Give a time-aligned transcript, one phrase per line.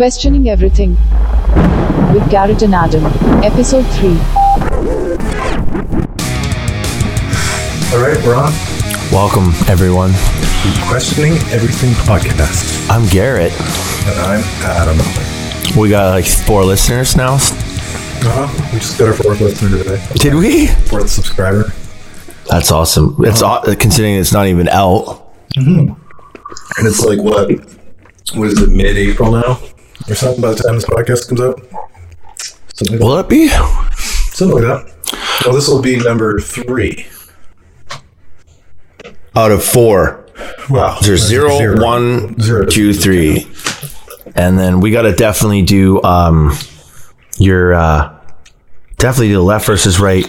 [0.00, 0.92] Questioning Everything
[2.14, 3.04] with Garrett and Adam,
[3.44, 4.08] Episode 3.
[7.92, 8.50] All right, we're on.
[9.12, 10.12] Welcome, everyone.
[10.88, 12.88] Questioning Everything podcast.
[12.88, 13.52] I'm Garrett.
[13.52, 14.96] And I'm Adam.
[15.78, 17.34] We got like four listeners now.
[17.34, 18.70] Uh-huh.
[18.72, 20.02] We just got our fourth listener today.
[20.14, 20.68] Did we?
[20.88, 21.74] Fourth subscriber.
[22.48, 23.16] That's awesome.
[23.18, 25.30] It's aw- considering it's not even out.
[25.56, 25.94] And
[26.78, 27.50] it's like, what?
[28.34, 29.60] What is it, mid April now?
[30.10, 31.60] Or something by the time this podcast comes out?
[32.74, 33.48] Something like Will that be?
[33.48, 35.42] Something like that.
[35.44, 37.06] Well, this will be number three.
[39.36, 40.26] Out of four.
[40.68, 40.98] Wow.
[41.02, 41.80] There's zero, Zero.
[41.82, 42.66] one, Zero.
[42.66, 43.46] two, three,
[44.34, 46.56] and then we got to definitely do um
[47.38, 48.18] your uh
[48.96, 50.26] definitely do the left versus right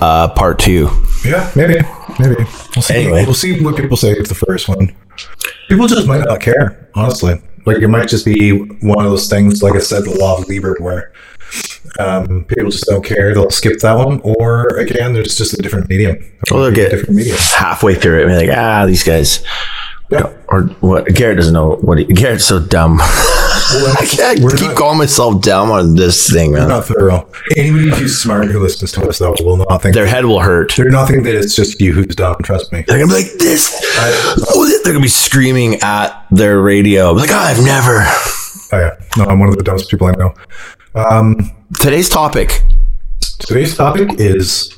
[0.00, 0.88] uh part two.
[1.24, 1.80] Yeah, maybe.
[2.18, 2.36] Maybe.
[2.74, 2.94] We'll see.
[2.94, 3.24] Anyway.
[3.24, 4.94] We'll see what people say it's the first one.
[5.68, 7.40] People just might not care, honestly.
[7.64, 10.44] Like, it might just be one of those things, like I said, the law of
[10.46, 11.12] Liebert, where
[11.98, 13.34] um, people just don't care.
[13.34, 14.20] They'll skip that one.
[14.22, 16.18] Or, again, there's just a different medium.
[16.50, 17.36] Well, they'll get different medium.
[17.38, 19.44] halfway through it and be like, ah, these guys.
[20.10, 20.32] Yeah.
[20.48, 21.06] Or what?
[21.06, 21.98] Garrett doesn't know what.
[21.98, 23.00] He, Garrett's so dumb.
[23.74, 26.68] I can't we're keep not, calling myself dumb on this thing, man.
[26.68, 27.28] not thorough.
[27.56, 29.94] Anybody who's smart who listens to us, though, will not think.
[29.94, 30.74] Their head will hurt.
[30.76, 32.36] They're not thinking that it's just you who's dumb.
[32.42, 32.84] Trust me.
[32.86, 33.74] They're gonna be like this.
[33.98, 37.12] I- Oh, they're gonna be screaming at their radio.
[37.12, 37.98] Like, oh, I've never.
[38.74, 38.90] Oh, yeah.
[39.16, 40.34] No, I'm one of the dumbest people I know.
[40.94, 42.62] Um, Today's topic.
[43.38, 44.76] today's topic is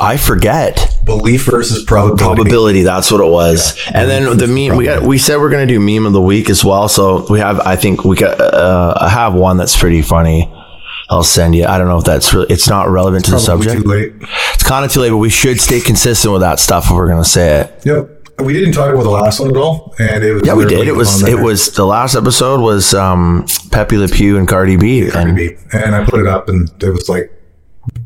[0.00, 2.22] I forget belief versus probability.
[2.22, 2.82] probability.
[2.82, 3.76] That's what it was.
[3.92, 4.76] And then the meme.
[4.76, 5.02] We got.
[5.02, 6.88] We said we're gonna do meme of the week as well.
[6.88, 7.60] So we have.
[7.60, 8.40] I think we got.
[8.40, 10.52] Uh, I have one that's pretty funny.
[11.10, 11.64] I'll send you.
[11.64, 12.46] I don't know if that's really.
[12.50, 13.82] It's not relevant to the subject.
[13.86, 17.08] It's kind of too late, but we should stay consistent with that stuff if we're
[17.08, 17.82] gonna say it.
[17.84, 18.14] Yep.
[18.40, 20.86] We didn't talk about the last one at all, and it was Yeah, we did.
[20.86, 21.24] It was.
[21.24, 25.10] It was the last episode was um Pepe Le Pew and Cardi B.
[25.10, 25.56] Cardi and B.
[25.72, 27.32] and I put it up, and it was like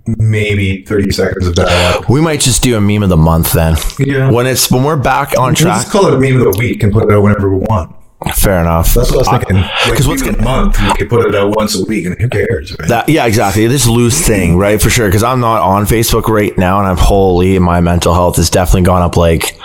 [0.07, 2.09] maybe thirty seconds of dialogue.
[2.09, 3.77] we might just do a meme of the month then.
[3.99, 4.31] Yeah.
[4.31, 5.83] When it's when we're back on track.
[5.83, 7.95] just call it a meme of the week and put it out whenever we want.
[8.37, 8.95] Fair enough.
[8.95, 9.57] That's what I was uh, thinking.
[9.57, 12.07] Like, Because what's of gonna the month, we can put it out once a week,
[12.07, 12.77] and who cares?
[12.79, 12.89] Right?
[12.89, 13.09] that?
[13.09, 13.67] Yeah, exactly.
[13.67, 14.81] This loose thing, right?
[14.81, 15.09] For sure.
[15.09, 17.59] Because I'm not on Facebook right now, and I'm holy.
[17.59, 19.59] My mental health has definitely gone up like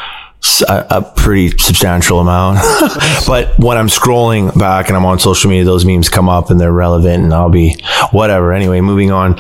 [0.67, 2.59] a pretty substantial amount.
[3.27, 6.59] but when I'm scrolling back and I'm on social media, those memes come up and
[6.59, 7.75] they're relevant, and I'll be
[8.11, 8.53] whatever.
[8.53, 9.35] Anyway, moving on.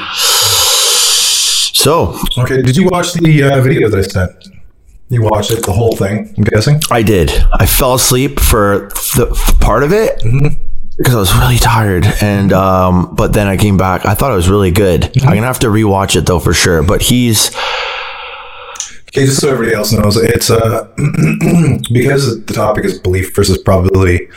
[1.87, 2.61] So okay.
[2.61, 4.49] Did you watch the uh, video that I sent?
[5.07, 6.33] You watched it, the whole thing.
[6.37, 6.81] I'm guessing.
[6.91, 7.31] I did.
[7.53, 10.21] I fell asleep for the f- part of it
[10.97, 14.05] because I was really tired, and um, but then I came back.
[14.05, 15.05] I thought it was really good.
[15.23, 16.83] I'm gonna have to rewatch it though for sure.
[16.83, 17.55] But he's
[19.07, 20.89] Okay, just so everybody else knows, it's uh
[21.93, 24.27] because the topic is belief versus probability,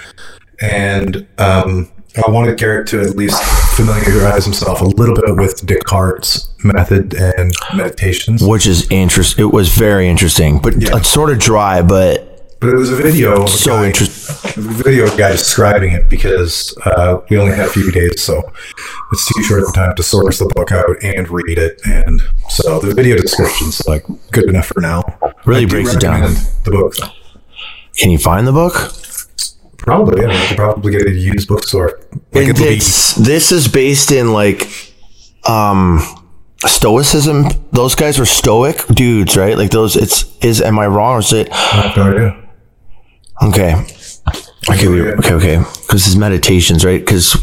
[0.61, 1.91] and um,
[2.27, 3.43] I wanted Garrett to at least
[3.77, 8.43] familiarize himself a little bit with Descartes' method and meditations.
[8.43, 9.39] which is interest.
[9.39, 11.83] It was very interesting, but it's sort of dry.
[11.83, 14.63] But But it was a video, so guy, interesting.
[14.65, 18.43] video of a guy describing it because uh, we only had a few days, so
[19.13, 21.81] it's too short of time to source the book out and read it.
[21.87, 22.21] And
[22.51, 25.03] so the video description's like good enough for now.
[25.47, 26.35] Really I do breaks it down.
[26.65, 27.07] The book, though.
[27.97, 28.93] Can you find the book?
[29.83, 30.41] Probably, yeah.
[30.43, 32.01] You could probably get it at a used bookstore.
[32.33, 34.69] Like And be, this is based in like
[35.49, 36.01] um
[36.67, 37.47] stoicism.
[37.73, 39.57] Those guys were stoic dudes, right?
[39.57, 39.97] Like those.
[39.97, 40.61] It's is.
[40.61, 41.49] Am I wrong or is it?
[41.97, 42.49] No idea.
[43.43, 43.87] Okay.
[44.69, 45.57] Okay, okay, okay.
[45.83, 47.01] Because his meditations, right?
[47.01, 47.35] Because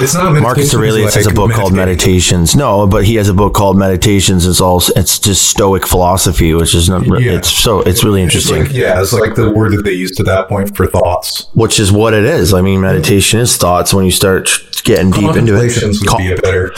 [0.00, 1.72] It's not Marcus Aurelius has a like book called.
[1.74, 2.56] Meditations.
[2.56, 4.46] No, but he has a book called Meditations.
[4.46, 7.04] It's all it's just Stoic philosophy, which is not.
[7.06, 7.32] Yeah.
[7.32, 8.64] It's so it's really It's interesting.
[8.64, 11.48] like, yeah, it's like the word that they used to that point for thoughts.
[11.54, 12.54] which is what it is.
[12.54, 14.48] I mean, meditation is thoughts when you start
[14.84, 15.82] getting deep into it.
[15.82, 16.72] Would be a better.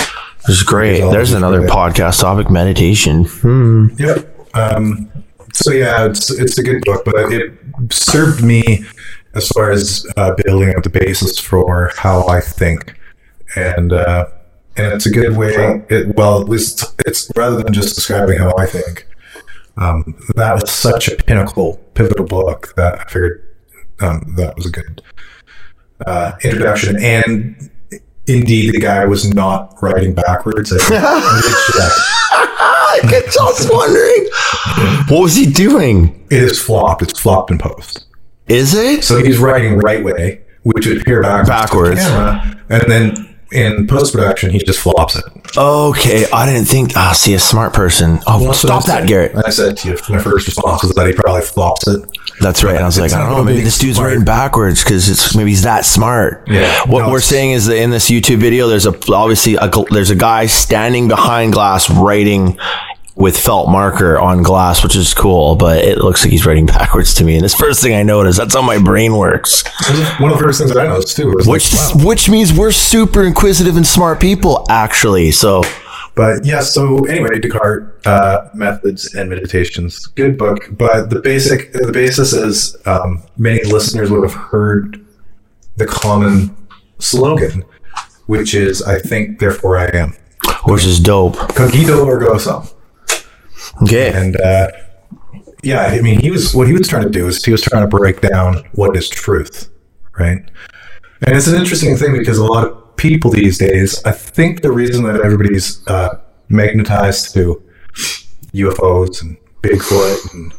[0.49, 1.01] It's great.
[1.01, 3.25] There's another podcast topic: meditation.
[3.25, 3.89] Hmm.
[3.99, 4.55] Yep.
[4.55, 5.11] Um,
[5.53, 7.53] so yeah, it's it's a good book, but it
[7.91, 8.85] served me
[9.35, 12.95] as far as uh, building up the basis for how I think,
[13.57, 14.27] and uh,
[14.77, 15.85] and it's a good way.
[15.89, 19.07] It, well, at least it's rather than just describing how I think.
[19.77, 23.47] Um, that was such a pinnacle, pivotal book that I figured
[24.01, 25.03] um, that was a good
[26.07, 27.03] uh, introduction.
[27.03, 27.71] And
[28.27, 30.73] indeed, the guy was not writing backwards.
[30.73, 31.93] I, I did check.
[32.33, 34.29] I get just wondering,
[35.09, 36.27] what was he doing?
[36.31, 37.03] It is flopped.
[37.03, 38.07] It's flopped in post.
[38.51, 39.05] Is it?
[39.05, 42.01] So he's writing right way, which would appear backwards, Backwards.
[42.01, 45.25] camera, and then in post production, he just flops it.
[45.57, 46.93] Okay, I didn't think.
[46.97, 48.21] Ah, see, a smart person.
[48.27, 49.09] Oh, I stop that.
[49.09, 49.35] Garrett.
[49.37, 52.01] I said to you, my first response was that he probably flops it.
[52.41, 52.75] That's right.
[52.77, 53.45] And I was like, I don't know.
[53.45, 54.11] Maybe this dude's smart.
[54.11, 56.45] writing backwards because it's maybe he's that smart.
[56.49, 56.83] Yeah.
[56.87, 60.11] What No, we're saying is that in this YouTube video, there's a obviously a, there's
[60.11, 62.57] a guy standing behind glass writing
[63.17, 67.15] with felt marker on glass, which is cool, but it looks like he's writing backwards
[67.15, 67.35] to me.
[67.35, 69.65] And this first thing I noticed, that's how my brain works.
[70.21, 71.33] One of the first things I noticed too.
[71.33, 71.63] Which like,
[71.97, 72.07] wow.
[72.07, 75.31] which means we're super inquisitive and smart people, actually.
[75.31, 75.63] So
[76.15, 80.69] But yeah, so anyway, Descartes, uh, Methods and Meditations, good book.
[80.73, 85.05] But the basic, the basis is um, many listeners would have heard
[85.77, 86.57] the common
[86.99, 87.65] slogan,
[88.27, 90.15] which is "I think, therefore I am."
[90.65, 91.37] which is dope.
[91.55, 92.69] Cogito ergo sum.
[93.83, 94.13] Okay.
[94.13, 94.69] And uh,
[95.63, 97.83] yeah, I mean, he was what he was trying to do is he was trying
[97.83, 99.71] to break down what is truth,
[100.19, 100.39] right?
[101.27, 104.73] And it's an interesting thing because a lot of people these days, I think the
[104.73, 107.63] reason that everybody's uh, magnetized to
[108.55, 110.55] UFOs and Bigfoot and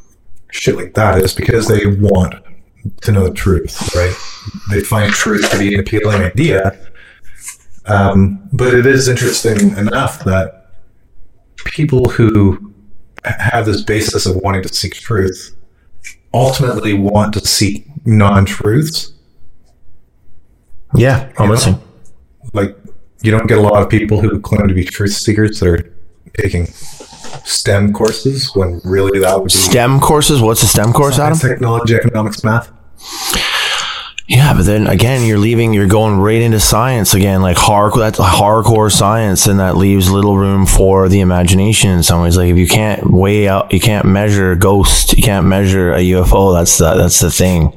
[0.51, 2.35] shit like that is because they want
[3.01, 4.15] to know the truth, right?
[4.69, 6.77] They find truth to be an appealing idea.
[7.85, 10.67] Um, but it is interesting enough that
[11.65, 12.70] people who
[13.25, 15.55] have this basis of wanting to seek truth
[16.33, 19.13] ultimately want to seek non-truths
[20.95, 21.79] Yeah, I'm listening.
[22.53, 22.75] like
[23.21, 25.93] you don't get a lot of people who claim to be truth seekers that are
[26.35, 26.65] taking
[27.45, 30.41] STEM courses when really that would be STEM courses.
[30.41, 31.37] What's a STEM course, Adam?
[31.37, 32.71] technology, economics, math.
[34.31, 38.17] Yeah, but then again, you're leaving, you're going right into science again, like hard, that's
[38.17, 42.37] hardcore science, and that leaves little room for the imagination in some ways.
[42.37, 45.99] Like if you can't weigh out, you can't measure a ghost, you can't measure a
[45.99, 46.53] UFO.
[46.57, 47.73] That's the that's the thing.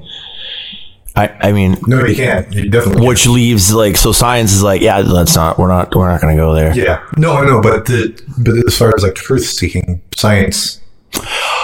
[1.16, 2.52] I I mean, No, you can't.
[2.52, 3.08] You definitely can't.
[3.08, 6.36] which leaves like so science is like yeah, that's not we're not we're not going
[6.36, 6.72] to go there.
[6.72, 7.04] Yeah.
[7.16, 10.80] No, I know, but the but as far as like truth seeking, science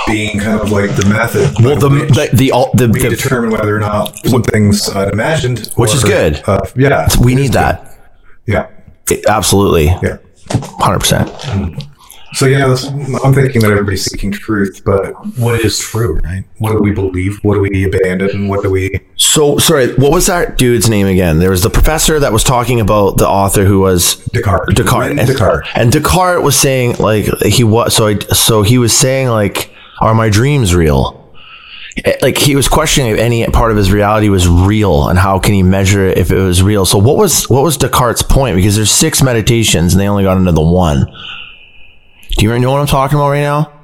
[0.07, 1.63] being kind of like the method.
[1.65, 6.03] Well, the the the, the, the determine whether or not something's uh, imagined, Which is
[6.05, 6.43] good.
[6.47, 8.55] Uh, yeah, we need that good.
[8.55, 8.67] Yeah,
[9.11, 10.19] It- absolutely, yeah.
[10.79, 11.31] hundred percent.
[12.33, 16.45] So yeah, that's, I'm thinking that everybody's seeking truth, but what is true, right?
[16.59, 17.39] What do we believe?
[17.43, 18.31] What do we abandon?
[18.31, 19.01] And what do we?
[19.17, 21.41] So sorry, what was that dude's name again?
[21.41, 24.75] There was the professor that was talking about the author who was Descartes.
[24.75, 25.13] Descartes.
[25.15, 25.69] René Descartes.
[25.75, 30.15] And Descartes was saying like he was so I, so he was saying like are
[30.15, 31.17] my dreams real?
[32.05, 35.39] Eh, Like he was questioning if any part of his reality was real and how
[35.41, 36.87] can he measure it if it was real.
[36.87, 38.55] So what was what was Descartes' point?
[38.57, 41.07] Because there's six meditations and they only got into the one.
[42.37, 43.81] Do you know what I'm talking about right now?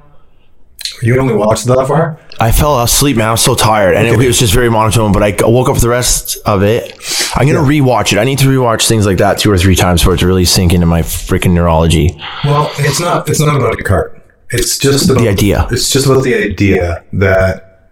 [1.01, 2.19] You only watched that far?
[2.39, 3.27] I fell asleep, man.
[3.27, 5.11] I was so tired, and it, was just very monotone.
[5.11, 6.93] But I woke up for the rest of it.
[7.35, 8.17] I'm gonna rewatch it.
[8.17, 10.45] I need to rewatch things like that two or three times for it to really
[10.45, 12.19] sink into my freaking neurology.
[12.43, 13.29] Well, it's not.
[13.29, 14.21] It's not about Descartes.
[14.49, 15.67] It's just about The idea.
[15.71, 17.91] It's just about the idea that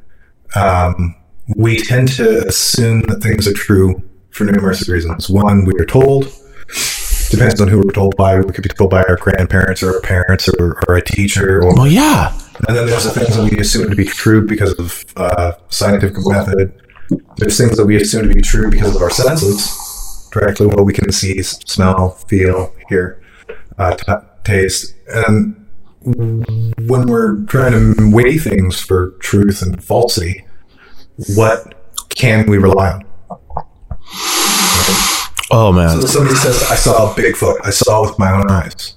[0.55, 1.15] um,
[1.55, 4.01] we tend to assume that things are true
[4.31, 5.29] for numerous reasons.
[5.29, 6.33] One, we are told.
[7.35, 8.39] Depends on who we're told by.
[8.39, 11.61] We could be told by our grandparents or our parents or, or a teacher.
[11.61, 12.33] Or, Well, yeah,
[12.67, 16.17] and then there's the things that we assume to be true because of uh, scientific
[16.25, 16.81] method.
[17.37, 20.93] There's things that we assume to be true because of our senses, directly what we
[20.93, 23.21] can see, smell, feel, hear,
[23.77, 24.95] uh, t- taste.
[25.07, 25.67] And
[26.01, 30.45] when we're trying to weigh things for truth and falsity,
[31.35, 31.73] what
[32.09, 34.44] can we rely on?
[35.51, 37.57] Oh man, So somebody says, I saw a Bigfoot.
[37.63, 38.95] I saw it with my own eyes.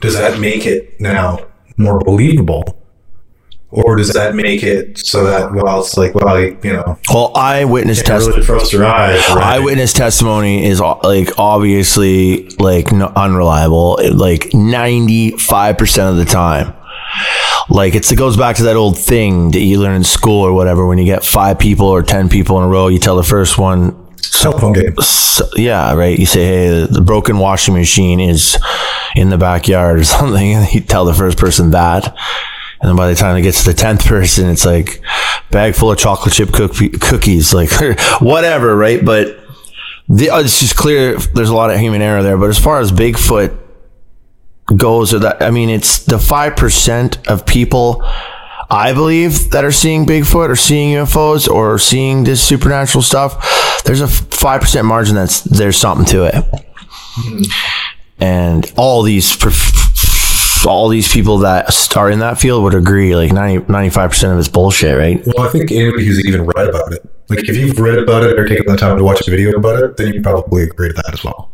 [0.00, 1.46] Does that make it now
[1.76, 2.80] more believable?
[3.70, 8.02] Or does that make it so that, well, it's like, well, you know, well, eyewitness
[8.02, 9.18] can't really trust your eyes.
[9.30, 9.58] Right?
[9.58, 16.24] Eyewitness testimony is uh, like obviously like no, unreliable, like ninety five percent of the
[16.24, 16.72] time.
[17.68, 20.52] Like it's, it goes back to that old thing that you learn in school or
[20.52, 20.86] whatever.
[20.86, 23.58] When you get five people or ten people in a row, you tell the first
[23.58, 24.96] one, Telephone game.
[24.96, 26.18] So, yeah, right.
[26.18, 28.58] You say, hey, the broken washing machine is
[29.16, 32.16] in the backyard or something, and you tell the first person that.
[32.80, 35.00] And then by the time it gets to the tenth person, it's like
[35.50, 37.70] bag full of chocolate chip cookie, cookies, like
[38.20, 39.02] whatever, right?
[39.02, 39.38] But
[40.08, 42.36] the, uh, it's just clear there's a lot of human error there.
[42.36, 43.58] But as far as Bigfoot
[44.76, 48.02] goes, or that I mean, it's the five percent of people
[48.74, 54.00] I believe that are seeing Bigfoot or seeing UFOs or seeing this supernatural stuff, there's
[54.00, 57.42] a five percent margin that's there's something to it, mm-hmm.
[58.18, 59.38] and all these
[60.66, 63.14] all these people that are in that field would agree.
[63.14, 65.24] Like 95 percent of it's bullshit, right?
[65.24, 68.36] Well, I think anybody who's even read about it, like if you've read about it
[68.36, 70.94] or taken the time to watch a video about it, then you probably agree to
[70.94, 71.52] that as well.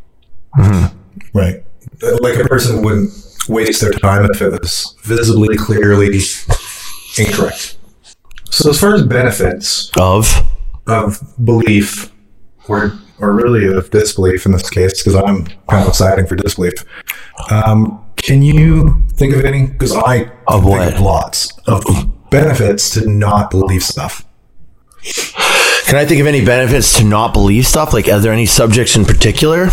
[0.56, 1.38] Mm-hmm.
[1.38, 1.62] Right.
[2.22, 3.12] Like a person wouldn't
[3.46, 6.08] waste their time if it was visibly, clearly
[7.18, 7.76] incorrect.
[8.50, 10.46] So, as far as benefits Of
[10.86, 12.12] of belief,
[12.68, 16.72] or or really of disbelief in this case, because I'm kind of siding for disbelief.
[17.50, 19.66] Um, can you think of any?
[19.66, 20.94] Because I Of think what?
[20.94, 21.84] of lots of
[22.30, 24.24] benefits to not believe stuff.
[25.86, 27.92] Can I think of any benefits to not believe stuff?
[27.92, 29.66] Like, are there any subjects in particular?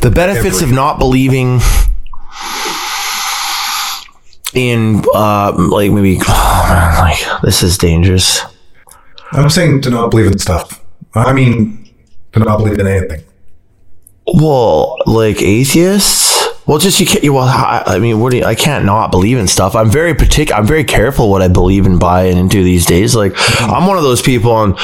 [0.00, 1.60] The benefits Every- of not believing
[4.54, 8.40] in, uh, like maybe, oh man, like this is dangerous.
[9.32, 10.84] I'm saying to not believe in stuff.
[11.14, 11.88] I mean,
[12.32, 13.24] to not believe in anything.
[14.26, 16.48] Well, like atheists.
[16.66, 17.24] Well, just you can't.
[17.24, 19.74] Well, I, I mean, what do you, I can't not believe in stuff.
[19.74, 20.60] I'm very particular.
[20.60, 23.16] I'm very careful what I believe and buy and into these days.
[23.16, 24.74] Like, I'm one of those people, and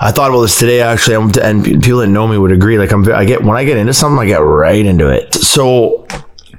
[0.00, 1.14] I thought about this today actually.
[1.14, 2.76] I'm, and people that know me would agree.
[2.76, 3.08] Like, I'm.
[3.12, 5.32] I get when I get into something, I get right into it.
[5.34, 6.06] So,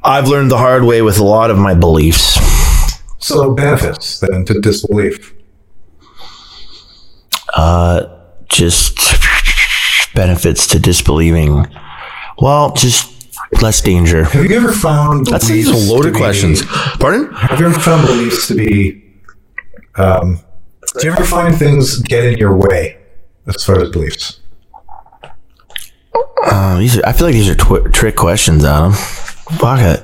[0.03, 2.58] I've learned the hard way with a lot of my beliefs.
[3.19, 5.33] So benefits then to disbelief.
[8.49, 8.97] Just
[10.15, 11.67] benefits to disbelieving.
[12.39, 13.13] Well, just
[13.61, 14.23] less danger.
[14.23, 16.63] Have you ever found That's these loaded to be- questions.
[16.99, 17.31] Pardon?
[17.33, 19.03] Have you ever found beliefs to be?
[19.95, 20.39] Um,
[20.99, 22.97] do you ever find things get in your way
[23.47, 24.39] as far as beliefs?
[26.45, 28.93] Uh, these are, I feel like these are twi- trick questions, Adam.
[28.93, 30.03] Fuck it.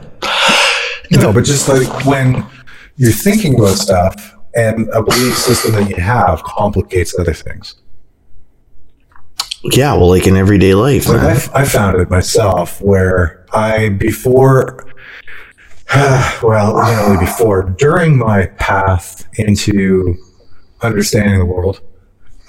[1.12, 2.46] No, but just like when
[2.98, 7.76] you're thinking about stuff and a belief system that you have complicates other things.
[9.64, 11.08] Yeah, well, like in everyday life.
[11.08, 11.22] Like.
[11.22, 14.86] I, I found it myself where I before,
[15.96, 20.16] well, not only before, during my path into
[20.82, 21.82] understanding the world,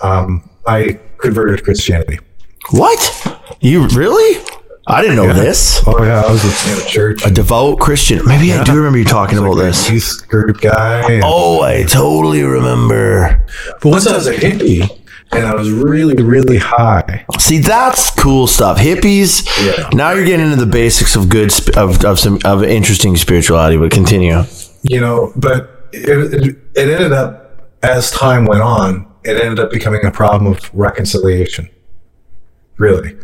[0.03, 2.19] um, I converted to Christianity.
[2.71, 3.57] What?
[3.61, 4.45] You really?
[4.88, 5.83] I didn't know this.
[5.87, 7.26] Oh yeah, I was in a church.
[7.26, 8.25] A devout Christian.
[8.25, 9.90] Maybe I do remember you talking about this.
[9.90, 11.21] youth group guy.
[11.25, 13.45] Oh, I totally remember.
[13.83, 14.88] But once I was a hippie
[15.33, 18.78] and I was really, really high, See, that's cool stuff.
[18.78, 19.45] Hippies.
[19.64, 19.88] Yeah.
[19.93, 23.76] Now you're getting into the basics of good, sp- of, of some of interesting spirituality.
[23.76, 24.45] But continue.
[24.83, 29.73] you know, but it, it, it ended up, as time went on, it ended up
[29.73, 31.69] becoming a problem of reconciliation.
[32.78, 33.16] Really.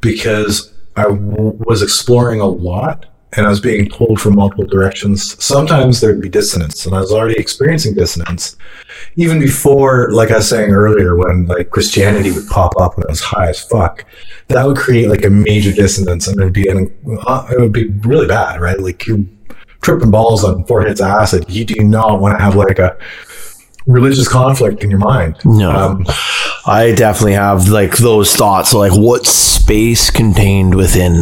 [0.00, 5.42] Because I w- was exploring a lot and I was being pulled from multiple directions.
[5.42, 8.56] Sometimes there'd be dissonance, and I was already experiencing dissonance
[9.16, 13.10] even before, like I was saying earlier, when like Christianity would pop up when I
[13.10, 14.04] was high as fuck.
[14.48, 16.94] That would create like a major dissonance, and it'd be an,
[17.26, 18.78] uh, it would be really bad, right?
[18.78, 19.24] Like you're
[19.80, 21.46] tripping balls on four hits of acid.
[21.48, 22.96] You do not want to have like a
[23.86, 25.36] religious conflict in your mind.
[25.44, 25.70] No.
[25.70, 26.06] Um,
[26.66, 28.72] I definitely have like those thoughts.
[28.72, 31.14] Like, what space contained within?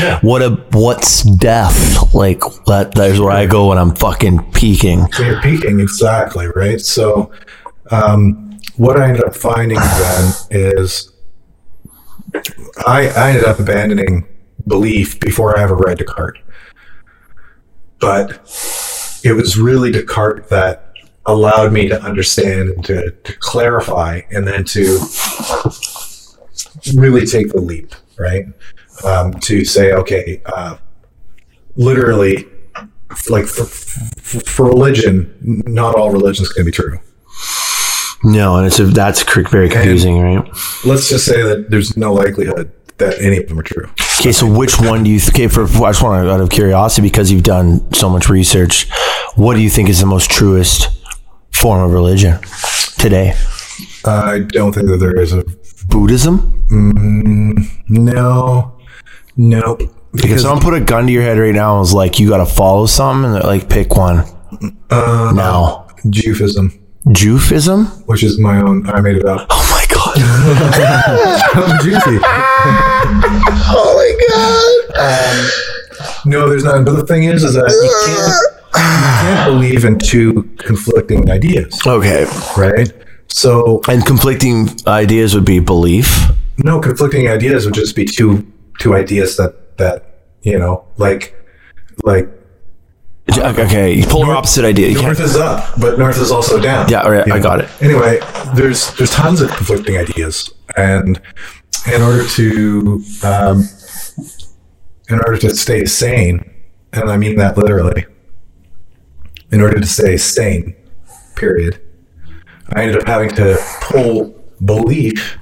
[0.00, 0.18] Yeah.
[0.20, 2.12] What a what's death?
[2.14, 2.92] Like that.
[2.94, 5.10] There's where I go when I'm fucking peaking.
[5.12, 6.80] So you're peaking exactly right.
[6.80, 7.30] So,
[7.90, 11.12] um, what I ended up finding then is
[12.86, 14.26] I, I ended up abandoning
[14.66, 16.40] belief before I ever read Descartes.
[17.98, 18.32] But
[19.22, 20.89] it was really Descartes that
[21.26, 24.98] allowed me to understand and to, to clarify and then to
[26.94, 28.46] really take the leap, right?
[29.04, 30.76] Um, to say, okay, uh,
[31.76, 32.46] literally,
[33.28, 35.34] like for, for, for religion,
[35.66, 36.98] not all religions can be true.
[38.22, 40.46] No, and it's a, that's very confusing, right?
[40.84, 43.88] Let's just say that there's no likelihood that any of them are true.
[44.20, 45.18] Okay, so which one do you?
[45.18, 48.28] Th- okay, for I just want to out of curiosity because you've done so much
[48.28, 48.90] research,
[49.36, 50.99] what do you think is the most truest
[51.60, 52.38] form of religion
[52.98, 53.34] today?
[54.04, 55.44] I don't think that there is a
[55.88, 56.62] Buddhism?
[57.88, 58.72] no,
[59.36, 59.76] no.
[60.12, 62.28] If Because someone put a gun to your head right now and was like, "You
[62.28, 64.24] got to follow something," and like, "Pick one."
[64.90, 66.72] uh, now, Jufism,
[67.08, 67.86] Jufism?
[68.06, 69.46] which is my own, I made it up.
[69.50, 70.16] Oh my god!
[71.82, 72.18] Juicy.
[73.72, 74.10] oh my
[74.96, 75.50] god!
[76.26, 76.84] No, there's not.
[76.84, 78.49] But the thing is, is that you can't,
[78.80, 82.24] can't believe in two conflicting ideas, Okay,
[82.56, 82.92] right?
[83.28, 86.08] So and conflicting ideas would be belief.
[86.58, 88.44] no conflicting ideas would just be two
[88.80, 89.96] two ideas that that
[90.42, 91.34] you know like
[92.04, 92.28] like
[93.38, 94.88] Okay, you polar opposite idea.
[94.88, 97.42] You north is up but north is also down Yeah, all right, I know?
[97.42, 97.68] got it.
[97.80, 98.18] anyway
[98.56, 101.20] there's there's tons of conflicting ideas and
[101.94, 103.68] in order to um,
[105.08, 106.38] in order to stay sane
[106.92, 108.04] and i mean that literally
[109.52, 110.74] in order to stay sane
[111.36, 111.80] period
[112.74, 115.38] i ended up having to pull belief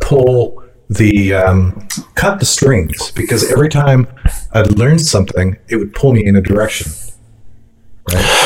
[0.00, 4.08] pull the um, cut the strings because every time
[4.52, 6.90] I'd learn something, it would pull me in a direction.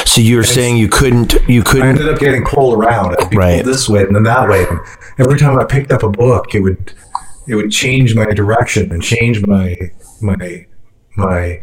[0.05, 3.17] So you're saying you couldn't, you couldn't, I ended up getting pulled around.
[3.19, 3.63] I'd be Right.
[3.63, 4.67] pulled this way and then that way.
[4.69, 4.79] And
[5.19, 6.93] every time I picked up a book, it would
[7.49, 9.75] it would change my direction and change my
[10.21, 10.67] my
[11.17, 11.63] my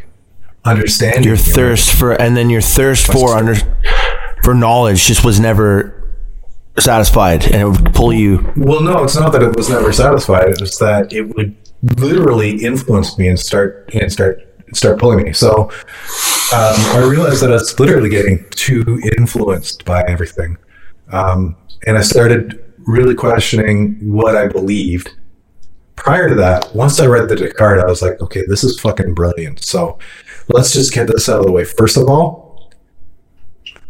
[0.65, 1.24] understanding.
[1.24, 3.56] your thirst for, and then your thirst for under,
[4.44, 6.01] for knowledge just was never
[6.80, 8.51] satisfied, and it would pull you.
[8.56, 10.50] Well, no, it's not that it was never satisfied.
[10.50, 11.56] It was that it would
[12.00, 15.34] literally influence me and start and start start pulling me.
[15.34, 15.70] So
[16.53, 20.58] um, I realized that I was literally getting too influenced by everything,
[21.12, 25.13] um, and I started really questioning what I believed.
[25.96, 29.13] Prior to that, once I read the Descartes, I was like, okay, this is fucking
[29.13, 29.63] brilliant.
[29.63, 30.00] So
[30.50, 31.63] let's just get this out of the way.
[31.63, 32.71] First of all,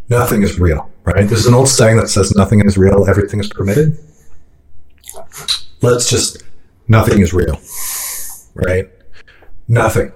[0.09, 1.27] nothing is real, right?
[1.27, 3.97] There's an old saying that says nothing is real, everything is permitted
[5.81, 6.43] let's just
[6.87, 7.59] nothing is real
[8.53, 8.89] right
[9.67, 10.11] nothing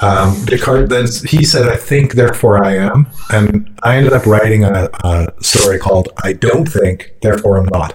[0.00, 4.64] um, descartes then he said i think therefore i am and i ended up writing
[4.64, 7.92] a, a story called i don't think therefore i'm not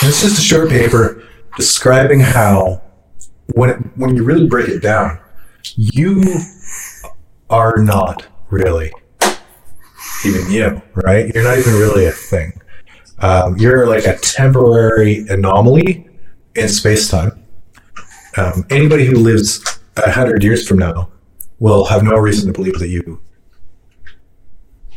[0.00, 1.22] and it's just a short paper
[1.56, 2.82] describing how
[3.54, 5.18] when it, when you really break it down
[5.76, 6.22] you
[7.50, 8.90] are not really
[10.24, 12.52] even you right you're not even really a thing
[13.20, 16.08] um, you're like a temporary anomaly
[16.54, 17.44] in space time.
[18.36, 21.10] Um, anybody who lives a hundred years from now
[21.58, 23.20] will have no reason to believe that you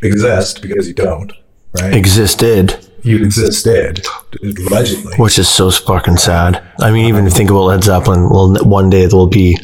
[0.01, 1.33] exist because you don't.
[1.81, 1.93] Right?
[1.95, 4.05] Existed, You existed
[4.41, 5.15] allegedly.
[5.17, 6.63] which is so fucking sad.
[6.79, 9.57] I mean, even think about Led Zeppelin, well, one day there will be,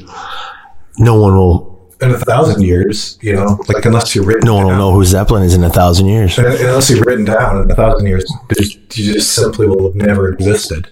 [0.98, 1.69] no one will,
[2.02, 5.04] In a thousand years, you know, like unless you're written, no one will know who
[5.04, 6.38] Zeppelin is in a thousand years.
[6.38, 10.92] unless you're written down in a thousand years, you just simply will have never existed.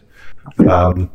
[0.69, 1.09] Um,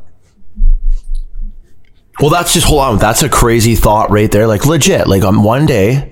[2.19, 2.97] Well, that's just hold on.
[2.97, 4.47] That's a crazy thought right there.
[4.47, 5.07] Like legit.
[5.07, 6.09] Like on one day,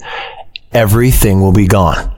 [0.72, 2.16] everything will be gone.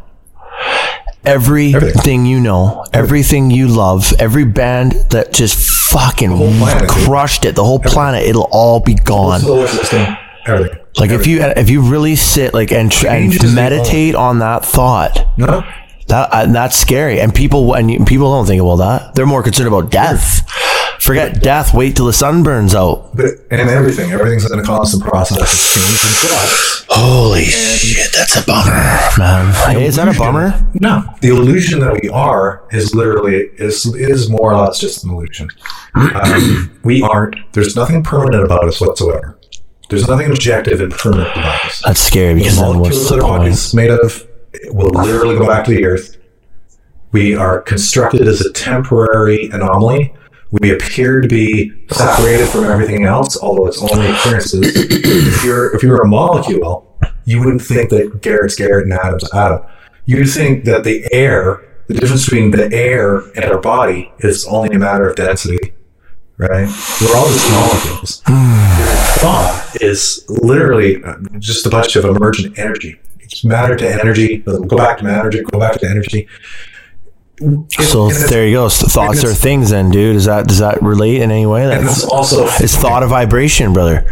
[1.25, 2.25] Everything, Everything.
[2.25, 5.55] you know, everything you love, every band that just
[5.89, 9.39] fucking planet, crushed it, the whole planet, it'll all be gone.
[10.45, 10.79] Everything.
[10.97, 15.17] Like if you if you really sit like and tr- and meditate on that thought,
[15.37, 15.63] no,
[16.07, 17.19] that uh, that's scary.
[17.19, 19.15] And people and you- people don't think about that.
[19.15, 20.47] They're more concerned about death.
[21.01, 21.73] Forget death.
[21.73, 23.09] Wait till the sun burns out.
[23.17, 26.83] but and everything, everything's in a constant process of change and.
[26.95, 28.71] Holy shit, that's a bummer,
[29.17, 29.51] man.
[29.75, 30.53] Hey, is that a bummer?
[30.75, 35.09] No, the illusion that we are is literally is is more or less just an
[35.09, 35.49] illusion.
[35.95, 37.35] Um, we aren't.
[37.53, 39.37] There's nothing permanent about us whatsoever.
[39.93, 41.81] There's nothing objective and permanent about us.
[41.85, 44.27] That's scary because what's molecules the that our body's made of
[44.69, 46.17] will literally go back to the earth.
[47.11, 50.15] We are constructed as a temporary anomaly.
[50.49, 54.61] We appear to be separated from everything else, although it's only appearances.
[54.75, 59.63] if you're if you're a molecule, you wouldn't think that Garrett's Garrett and Adam's Adam.
[60.05, 64.45] You would think that the air, the difference between the air and our body, is
[64.45, 65.73] only a matter of density.
[66.37, 66.67] Right?
[66.99, 68.82] We're all just molecules hmm.
[69.23, 72.99] Thought is literally uh, just a bunch of emergent energy.
[73.19, 74.37] It's matter to energy.
[74.39, 75.29] Go back to matter.
[75.43, 76.27] Go back to energy.
[77.41, 78.67] It- So there you go.
[78.69, 80.15] So thoughts are things, then, dude.
[80.15, 81.65] Does that does that relate in any way?
[81.65, 84.05] That's it's also it's thought a vibration, brother.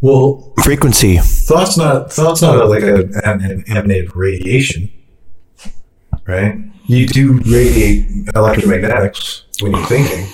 [0.00, 1.18] well, Frequency.
[1.18, 4.90] thought's not thought's not a, like a, an, an emanated radiation,
[6.26, 6.56] right?
[6.86, 10.26] You do radiate electromagnetics when you're thinking,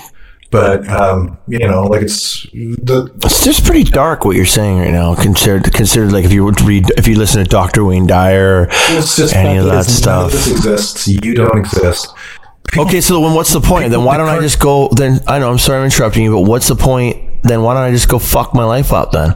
[0.53, 4.91] but um, you know, like it's the It's just pretty dark what you're saying right
[4.91, 5.15] now.
[5.15, 8.67] Considered considered like if you were to read if you listen to Doctor Wayne Dyer.
[8.69, 10.31] it's just Any of that stuff.
[10.31, 11.07] this exists.
[11.07, 12.13] You don't exist.
[12.77, 13.89] Okay, so then what's the point?
[13.89, 14.89] Then why don't I just go?
[14.89, 17.41] Then I know I'm sorry I'm interrupting you, but what's the point?
[17.41, 19.11] Then why don't I just go fuck my life up?
[19.11, 19.31] Then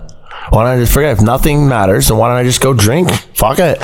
[0.52, 2.10] why don't I just forget if nothing matters?
[2.10, 3.10] Then why don't I just go drink?
[3.36, 3.82] Fuck it.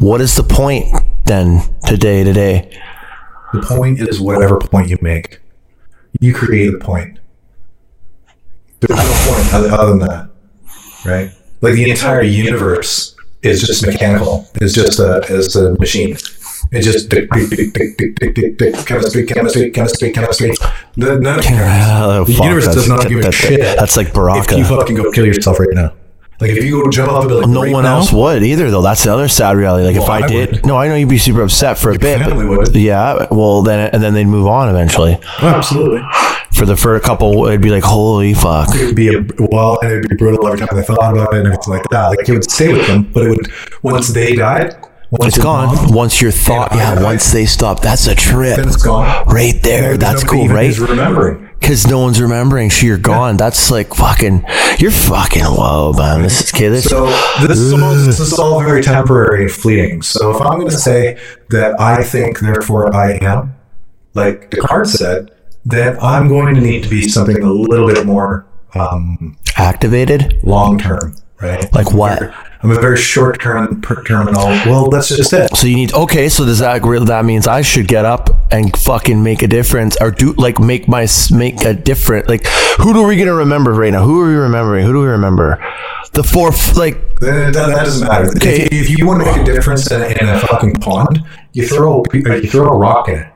[0.00, 0.86] What is the point
[1.24, 2.22] then today?
[2.22, 2.80] Today.
[3.52, 5.41] The point is whatever point you make.
[6.22, 7.18] You create a point.
[8.78, 10.30] There's no point other, other than that,
[11.04, 11.32] right?
[11.60, 14.46] Like the entire universe is just mechanical.
[14.60, 16.16] It's just a is a machine.
[16.70, 20.52] It's just tick, tick, tick, tick, tick, tick, tick, tick, chemistry, chemistry, chemistry, chemistry.
[20.96, 23.60] The, none of it Oh, the universe does not give a that- shit.
[23.60, 24.52] That's like Baraka.
[24.54, 25.92] If you fucking go kill yourself right now,
[26.42, 28.82] like if you go jump off building, no right one now, else would either, though.
[28.82, 29.86] That's the other sad reality.
[29.86, 30.66] Like if I I did, would.
[30.66, 32.74] no, I know you'd be super upset for a bit.
[32.74, 35.18] Yeah, well then, and then they'd move on eventually.
[35.40, 36.02] Oh, absolutely.
[36.52, 38.68] For the first couple, it'd be like, holy fuck.
[38.74, 41.32] it would be a well, and it would be brutal every time they thought about
[41.34, 42.08] it and everything like that.
[42.08, 43.52] Like it would stay with them, but it would
[43.82, 44.74] once they died,
[45.12, 45.74] once It's gone.
[45.74, 48.56] mom- Once your thought, Yeah, yeah, I- once they stop, that's a trip.
[48.56, 49.24] then it's gone.
[49.26, 49.96] Right there.
[49.98, 50.76] That's cool, right?
[50.78, 51.48] Remembering.
[51.60, 52.70] Because no one's remembering.
[52.70, 53.36] So you're gone.
[53.36, 54.44] That's like fucking.
[54.78, 56.22] You're fucking whoa, man.
[56.22, 56.50] This is.
[56.52, 57.06] This, So
[57.46, 60.02] this is, all, this is all very temporary and fleeting.
[60.02, 61.18] So if I'm going to say
[61.50, 63.54] that I think, therefore I am,
[64.14, 65.30] like Descartes said,
[65.64, 68.44] then I'm going to need to be something a little bit more
[68.74, 70.40] um, activated.
[70.42, 71.72] long term, right?
[71.72, 72.32] Like what?
[72.62, 74.44] I'm a very short term terminal.
[74.44, 75.56] Well, that's just it.
[75.56, 76.28] So you need okay.
[76.28, 79.96] So does that really that means I should get up and fucking make a difference
[80.00, 82.46] or do like make my make a different like
[82.78, 84.04] who are we gonna remember right now?
[84.04, 84.86] Who are we remembering?
[84.86, 85.58] Who do we remember?
[86.12, 88.28] The four like That, that, that doesn't matter.
[88.36, 88.62] Okay.
[88.62, 92.02] If, if you want to make a difference in, in a fucking pond, you throw
[92.12, 93.32] a, you throw a rock in it.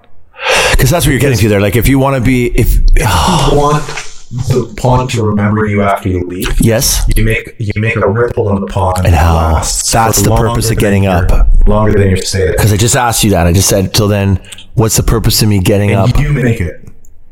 [0.73, 1.61] because that's what you're getting to there.
[1.61, 3.07] Like if you want to be if You
[3.59, 3.83] want
[4.31, 6.61] the pond to remember you after you leave.
[6.61, 10.71] yes You make you make a ripple in the pond And how- that's the purpose
[10.71, 11.49] of getting your- up.
[11.67, 12.51] Longer than your stay.
[12.51, 13.47] because I just asked you that.
[13.47, 14.41] I just said till then.
[14.75, 16.19] What's the purpose of me getting up?
[16.19, 16.89] You make it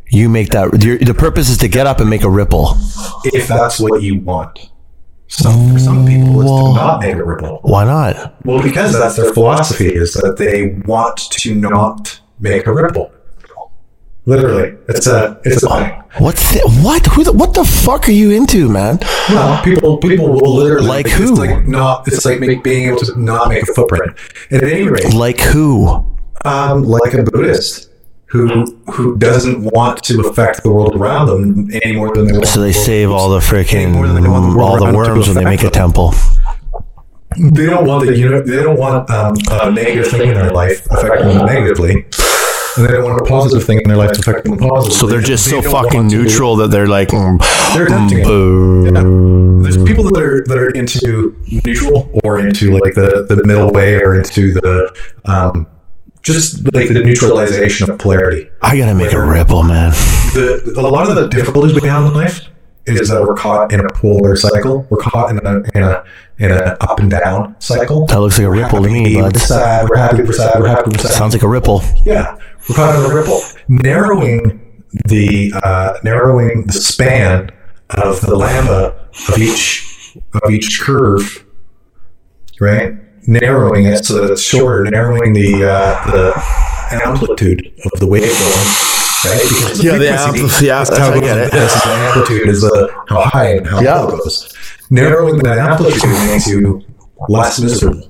[0.08, 0.82] You make that.
[0.82, 2.76] your- The purpose is to get up and make a ripple.
[3.24, 4.58] if that's what you want.
[5.26, 7.58] Some for some people, it's Well- to not make a ripple.
[7.62, 8.34] Why not?
[8.44, 13.10] Well, because that's their philosophy is that they want to not make a ripple.
[14.26, 16.02] Literally, it's a it's a thing.
[16.18, 16.34] What?
[16.36, 17.04] The, what?
[17.08, 17.24] Who?
[17.24, 18.98] The, what the fuck are you into, man?
[19.28, 21.34] Well, people people will literally Like it's who?
[21.34, 24.16] like not it's like make, being able to not make a footprint.
[24.50, 25.88] And at any rate, Like who?
[26.46, 27.90] um, like a Buddhist
[28.26, 32.46] who who doesn't want to affect the world around them any more than they want.
[32.46, 35.26] So they the save all the freaking more than they want the all the worms
[35.28, 36.14] when they make a temple.
[37.36, 40.52] They don't want the you know they don't want um, a negative thing in their
[40.52, 42.06] life affecting them negatively,
[42.76, 44.90] and they don't want a positive thing in their life to affect them positively.
[44.98, 47.38] So they're just They so fucking want to- neutral that they're like, mm,
[47.74, 48.24] They're attempting it.
[48.26, 49.62] boo.
[49.62, 53.94] There's people that are that are into neutral or into like the the middle way
[53.96, 54.92] or into the
[55.24, 55.66] um,
[56.22, 58.48] just like the neutralization of polarity.
[58.62, 59.90] I gotta make a ripple, man.
[60.34, 62.48] the a lot of the difficulties we have in life
[62.86, 64.86] is that we're caught in a polar cycle.
[64.90, 66.04] We're caught in a in a
[66.38, 68.06] in a up and down cycle.
[68.06, 69.34] That looks like a ripple to me, bud.
[69.34, 69.88] We're sad.
[69.88, 70.22] We're happy.
[70.22, 70.60] We're sad.
[70.60, 70.90] We're happy.
[70.90, 71.12] We're sad.
[71.12, 71.82] Sounds like a ripple.
[72.04, 72.36] yeah,
[72.68, 73.40] we're caught in a ripple.
[73.68, 77.50] Narrowing the uh, narrowing the span
[77.90, 81.44] of the lambda of each of each curve,
[82.60, 82.94] right?
[83.26, 84.84] Narrowing it so that it's shorter.
[84.90, 86.32] Narrowing the uh, the
[87.02, 89.82] amplitude of the waveform, right?
[89.82, 91.46] Yeah, the frequency- ampli- yeah, that's how it get goes.
[91.46, 91.82] it.
[91.84, 94.00] The amplitude is uh, how high and how Yeah.
[94.00, 94.52] low it goes.
[94.90, 96.82] Narrowing that amplitude makes you
[97.28, 98.08] less miserable,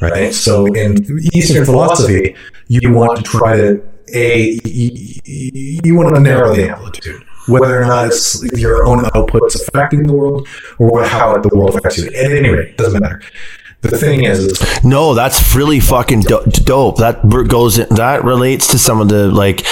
[0.00, 0.32] right?
[0.34, 2.34] So in Eastern philosophy,
[2.68, 3.82] you want to try to
[4.14, 9.54] a you, you want to narrow the amplitude, whether or not it's your own outputs
[9.68, 10.46] affecting the world
[10.78, 12.06] or how the world affects you.
[12.08, 13.20] At any rate, it doesn't matter.
[13.82, 16.96] The thing is, is No, that's really fucking do- dope.
[16.98, 19.62] That goes in, that relates to some of the like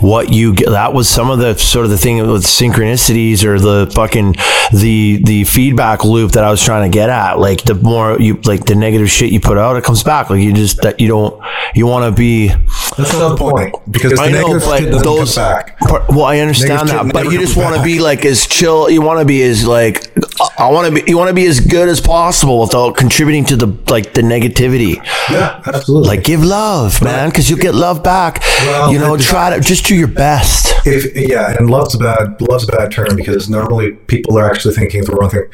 [0.00, 0.70] what you get.
[0.70, 4.32] That was some of the sort of the thing with synchronicities or the fucking
[4.72, 7.38] the the feedback loop that I was trying to get at.
[7.38, 10.30] Like the more you like the negative shit you put out, it comes back.
[10.30, 11.42] Like you just that you don't
[11.74, 12.48] you want to be.
[12.96, 15.34] that's not the point because the I know, negative but those.
[15.34, 15.78] come back.
[15.78, 18.90] part- well, I understand that, but you just want to be like as chill.
[18.90, 20.12] You want to be as like
[20.58, 21.10] I want to be.
[21.10, 24.96] You want to be as good as possible without contributing to the like the negativity.
[25.30, 26.08] Yeah, absolutely.
[26.08, 28.40] Like give love, man, because you'll get love back.
[28.60, 30.72] Well, you know, try to just do your best.
[30.86, 34.74] if yeah, and love's a bad love's a bad term because normally people are actually
[34.74, 35.44] thinking the wrong thing.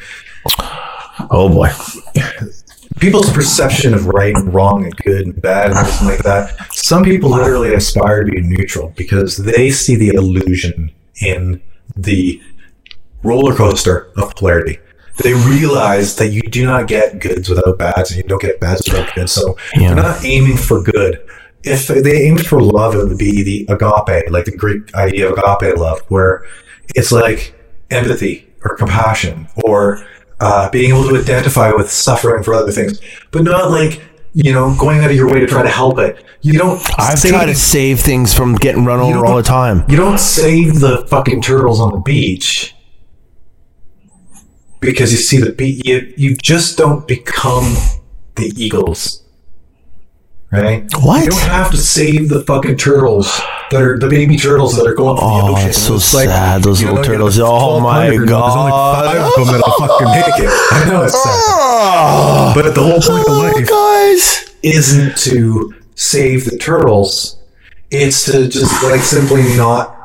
[1.29, 1.69] Oh boy.
[2.99, 6.73] people's perception of right and wrong and good and bad and everything like that.
[6.73, 10.91] Some people literally aspire to be neutral because they see the illusion
[11.21, 11.61] in
[11.95, 12.41] the
[13.23, 14.79] roller coaster of polarity.
[15.23, 18.81] They realize that you do not get goods without bads and you don't get bads
[18.89, 19.31] without goods.
[19.31, 19.93] So Yeah.
[19.93, 21.19] they're not aiming for good.
[21.63, 25.37] If they aimed for love, it would be the agape, like the Greek idea of
[25.37, 26.45] agape love, where
[26.95, 27.55] it's like
[27.89, 30.05] empathy or compassion or
[30.39, 32.99] uh, being able to identify with suffering for other things,
[33.31, 34.01] but not like
[34.33, 36.23] you know going out of your way to try to help it.
[36.41, 36.81] You don't.
[36.99, 39.85] I've save- tried to save things from getting run over all the time.
[39.87, 42.75] You don't save the fucking turtles on the beach
[44.81, 45.85] because you see the beach.
[45.85, 47.75] You you just don't become
[48.35, 49.22] the eagles.
[50.53, 50.85] Right?
[51.01, 51.23] What?
[51.25, 53.25] You don't have to save the fucking turtles
[53.71, 55.69] that are the baby turtles that are going through Oh, the ocean.
[55.69, 57.39] it's so It's like, sad, those you know, little turtles.
[57.39, 58.19] Oh my god!
[58.19, 60.49] There's only five of them that'll fucking make it.
[60.71, 61.43] I know it's sad.
[61.47, 64.55] Oh, But the whole point of oh, life guys.
[64.61, 67.37] isn't to save the turtles.
[67.89, 69.97] It's to just like simply not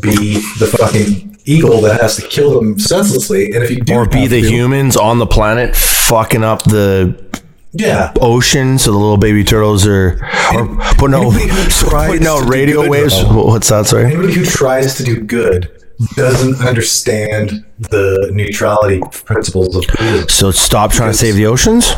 [0.00, 3.46] be the fucking eagle that has to kill them senselessly.
[3.52, 7.27] And if you do Or be the to- humans on the planet fucking up the
[7.72, 8.12] yeah.
[8.20, 10.20] ocean so the little baby turtles are
[10.54, 13.20] or putting out, tries putting out radio waves.
[13.22, 13.46] though.
[13.46, 14.06] What's that, sorry?
[14.06, 15.70] Anybody who tries to do good
[16.14, 20.28] doesn't understand the neutrality principles of Buddhism.
[20.28, 21.92] So stop trying to save the oceans.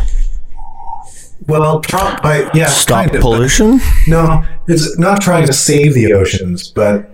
[1.46, 3.80] Well, Trump, I, yeah, Stop kind of, pollution.
[4.06, 7.10] No, it's not trying to save the oceans, but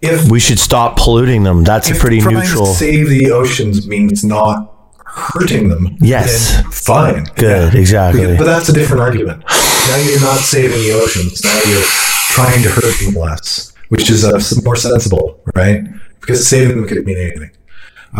[0.00, 1.62] if We should stop polluting them.
[1.64, 2.66] That's a pretty neutral.
[2.66, 4.71] to save the oceans means not
[5.14, 6.62] hurting them, Yes.
[6.84, 8.36] fine, Good, exactly.
[8.36, 9.44] But that's a different argument.
[9.46, 11.44] Now you're not saving the oceans.
[11.44, 11.84] Now you're
[12.30, 15.82] trying to hurt them less, which is uh, more sensible, right?
[16.20, 17.50] Because saving them could mean anything.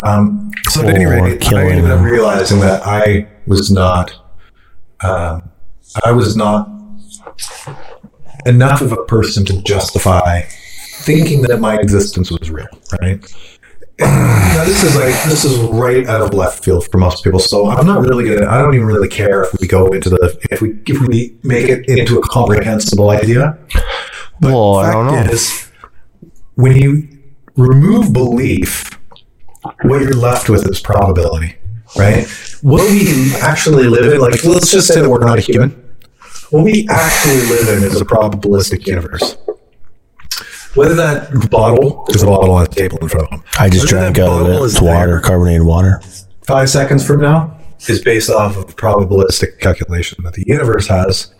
[0.05, 4.12] Um, so at any rate, I ended up realizing that I was not,
[5.00, 5.50] um,
[6.05, 6.68] I was not
[8.44, 10.42] enough of a person to justify
[11.02, 12.66] thinking that my existence was real,
[13.00, 13.20] right?
[13.98, 17.38] Now this is like this is right out of left field for most people.
[17.38, 18.50] So I'm not really gonna.
[18.50, 21.68] I don't even really care if we go into the if we if we make
[21.68, 23.59] it into a comprehensible idea.
[24.40, 25.33] well, I don't know.
[25.33, 25.70] is,
[26.55, 27.09] when you
[27.57, 28.98] remove belief,
[29.83, 31.57] what you're left with is probability,
[31.96, 32.26] right?
[32.62, 35.70] What we actually live in, like let's just say that we're not a human.
[36.50, 39.37] What we actually live in is a probabilistic universe.
[40.75, 43.45] Whether that bottle is a bottle on the table in front of them.
[43.59, 44.63] I just drank out of it.
[44.63, 46.01] is water, carbonated water.
[46.47, 47.59] Five seconds from now
[47.89, 51.35] is based off of probabilistic calculation that the universe has,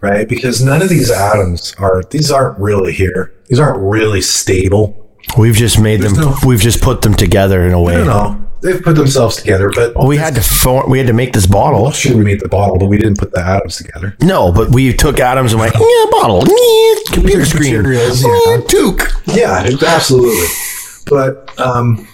[0.00, 0.28] right?
[0.28, 3.34] Because none of these atoms are these aren't really here.
[3.48, 5.04] These aren't really stable.
[5.36, 6.14] We've just made them.
[6.14, 7.94] no- We've just put them together in a way.
[7.96, 8.47] Don't know.
[8.60, 10.42] They've put themselves together, but Well, we had to.
[10.42, 11.82] For, we had to make this bottle.
[11.82, 14.16] well, sure we made the bottle, but we didn't put the atoms together.
[14.20, 18.60] No, but we took atoms and went, yeah, bottle, yeah, computer screen, Materials, yeah, yeah.
[18.62, 19.12] toque.
[19.26, 20.46] Yeah, absolutely.
[21.06, 22.06] But um,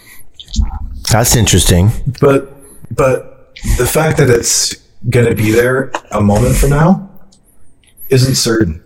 [1.11, 1.90] That's interesting.
[2.20, 2.50] but
[2.94, 4.74] but the fact that it's
[5.09, 7.11] going to be there a moment from now
[8.11, 8.83] isn't certain.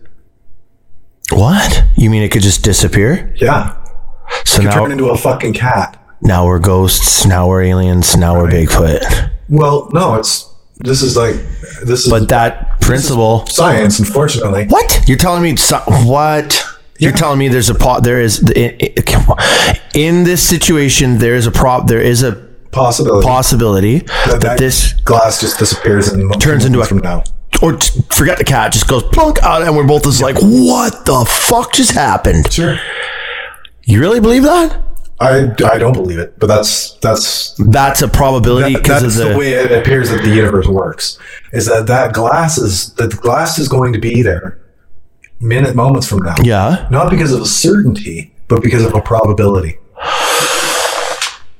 [1.33, 1.85] What?
[1.97, 3.35] You mean it could just disappear?
[3.37, 3.77] Yeah,
[4.47, 5.98] So turn now, into a fucking cat.
[6.23, 7.25] Now we're ghosts.
[7.27, 8.17] Now we're aliens.
[8.17, 9.31] Now we're Bigfoot.
[9.49, 11.35] Well, no, it's this is like
[11.85, 13.47] this is But that principle.
[13.47, 13.99] science.
[13.99, 15.05] Unfortunately, What?
[15.09, 16.65] You're telling me so, what?
[17.01, 18.03] You're telling me there's a pot.
[18.03, 18.77] There is in,
[19.95, 21.19] in this situation.
[21.19, 21.87] There is a prop.
[21.87, 22.33] There is a
[22.73, 27.23] possibility possibility that, that this glass just disappears and Turns into a- from now.
[27.63, 31.07] or t- forget the cat just goes plunk out, and we're both just like, what
[31.07, 32.53] the fuck just happened?
[32.53, 32.77] Sure,
[33.85, 34.83] You really believe that?
[35.21, 39.31] I, I don't believe it, but that's that's That's a probability that, because that's the,
[39.31, 39.39] the.
[39.39, 41.19] way it appears that the universe works.
[41.53, 44.61] Is that that glass is that the glass is going to be there
[45.41, 46.35] minute moments from now.
[46.43, 46.89] yeah.
[46.91, 49.79] not because of a certainty, but because of a probability.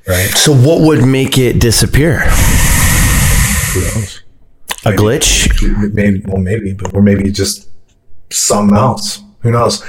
[0.07, 0.31] Right?
[0.35, 2.19] So what would make it disappear?
[2.19, 4.23] Who knows?
[4.85, 5.93] A glitch?
[5.93, 7.69] Maybe, well, maybe, but or maybe just
[8.31, 9.21] something else.
[9.41, 9.83] Who knows?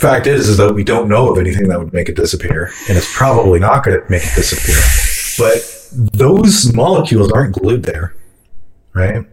[0.00, 2.96] Fact is, is that we don't know of anything that would make it disappear, and
[2.96, 4.76] it's probably not going to make it disappear.
[5.38, 8.14] But those molecules aren't glued there,
[8.94, 9.26] right?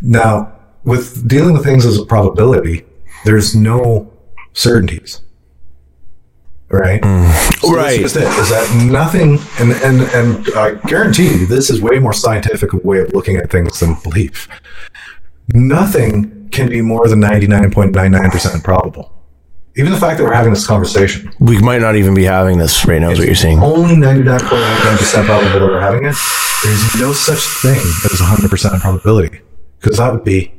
[0.00, 2.84] Now, with dealing with things as a probability,
[3.24, 4.12] there's no
[4.54, 5.20] certainties,
[6.68, 7.00] right?
[7.00, 7.60] Mm.
[7.60, 8.00] So Right.
[8.00, 8.38] This is it.
[8.38, 9.38] Is that nothing?
[9.58, 13.50] And and and I guarantee you, this is way more scientific way of looking at
[13.50, 14.48] things than belief.
[15.54, 19.12] Nothing can be more than ninety nine point nine nine percent probable.
[19.78, 22.84] Even the fact that we're having this conversation, We might not even be having this
[22.84, 23.60] right now, is what you're saying.
[23.62, 26.16] only ninety nine point nine nine percent probable that we're having it.
[26.64, 27.78] There's no such thing
[28.12, 29.40] as hundred percent probability
[29.78, 30.52] because that would be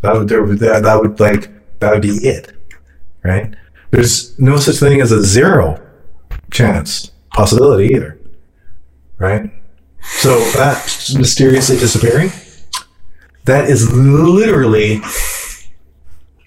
[0.00, 2.52] that would there that, that would like that would be it,
[3.22, 3.54] right?
[3.90, 5.84] There's no such thing as a zero
[6.50, 8.18] chance possibility either,
[9.18, 9.50] right?
[10.00, 10.78] So that
[11.18, 12.32] mysteriously disappearing,
[13.44, 15.02] that is literally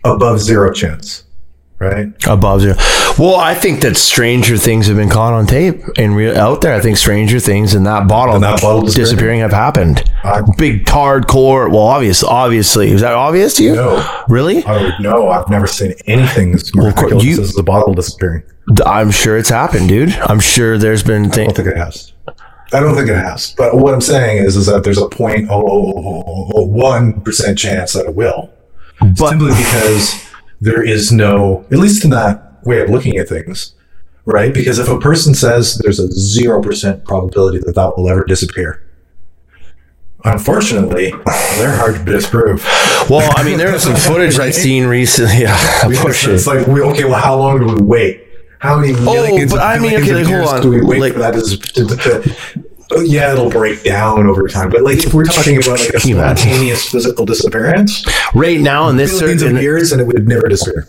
[0.04, 1.26] above zero chance,
[1.82, 2.08] right?
[2.28, 2.76] Above zero.
[3.17, 6.74] Well, I think that stranger things have been caught on tape and real out there.
[6.74, 9.39] I think stranger things in that bottle, In that bottle disappearing?
[9.41, 10.10] have happened.
[10.24, 11.70] I- Big hardcore.
[11.70, 12.91] Well, obvious, obviously.
[12.91, 13.76] Is that obvious to you?
[13.76, 14.24] No.
[14.30, 14.63] Really?
[14.63, 15.30] I would know.
[15.30, 18.44] I've never seen anything as miraculous you- as the bottle disappearing.
[18.86, 20.13] I'm sure it's happened, dude.
[20.22, 21.52] I'm sure there's been things.
[21.52, 22.13] I don't think it has.
[22.74, 23.54] I don't think it has.
[23.58, 27.20] But what I'm saying is, is that there's a point oh, oh, oh, oh, one
[27.22, 28.50] percent chance that it will,
[29.02, 30.15] But simply because
[30.62, 33.74] there is no, at least in that way of looking at things,
[34.26, 34.54] right?
[34.54, 38.88] Because if a person says there's a zero percent probability that that will ever disappear,
[40.24, 41.12] unfortunately,
[41.58, 42.63] they're hard to disprove.
[43.10, 45.41] well, I mean, there's some footage I've seen recently.
[45.41, 48.28] Yeah, push It's like, we, okay, well, how long do we wait?
[48.60, 50.62] How many oh, millions but of I mean, okay, like, hold on.
[50.62, 54.28] do we wait Like- for that to, to, to, oh, Oh, yeah, it'll break down
[54.28, 54.70] over time.
[54.70, 56.38] But like, if we're talking about like a Can you imagine?
[56.50, 60.48] spontaneous physical disappearance, Right now in this billions certain of years, and it would never
[60.48, 60.88] disappear.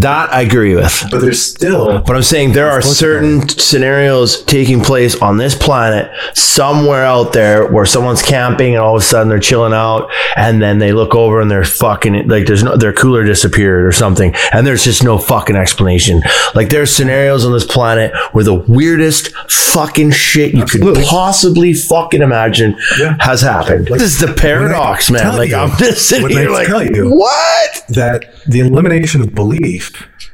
[0.00, 1.04] That I agree with.
[1.10, 6.10] but there's still But I'm saying there are certain scenarios taking place on this planet
[6.34, 10.60] somewhere out there where someone's camping and all of a sudden they're chilling out and
[10.60, 14.34] then they look over and they're fucking like there's no their cooler disappeared or something
[14.52, 16.22] and there's just no fucking explanation.
[16.54, 21.02] Like there's scenarios on this planet where the weirdest fucking shit you Absolutely.
[21.02, 23.16] could possibly fucking imagine Yeah.
[23.20, 23.90] has happened.
[23.90, 25.36] Like, this is the paradox, man.
[25.36, 27.84] Like you- I'm just sitting when here like tell you- what?
[27.90, 29.85] that the elimination of belief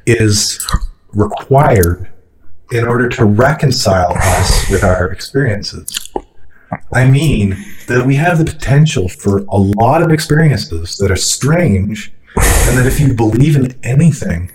[0.06, 0.64] is
[1.12, 2.10] required
[2.70, 6.12] in order to reconcile us with our experiences.
[6.92, 12.12] I mean that we have the potential for a lot of experiences that are strange,
[12.36, 14.50] and that if you believe in anything,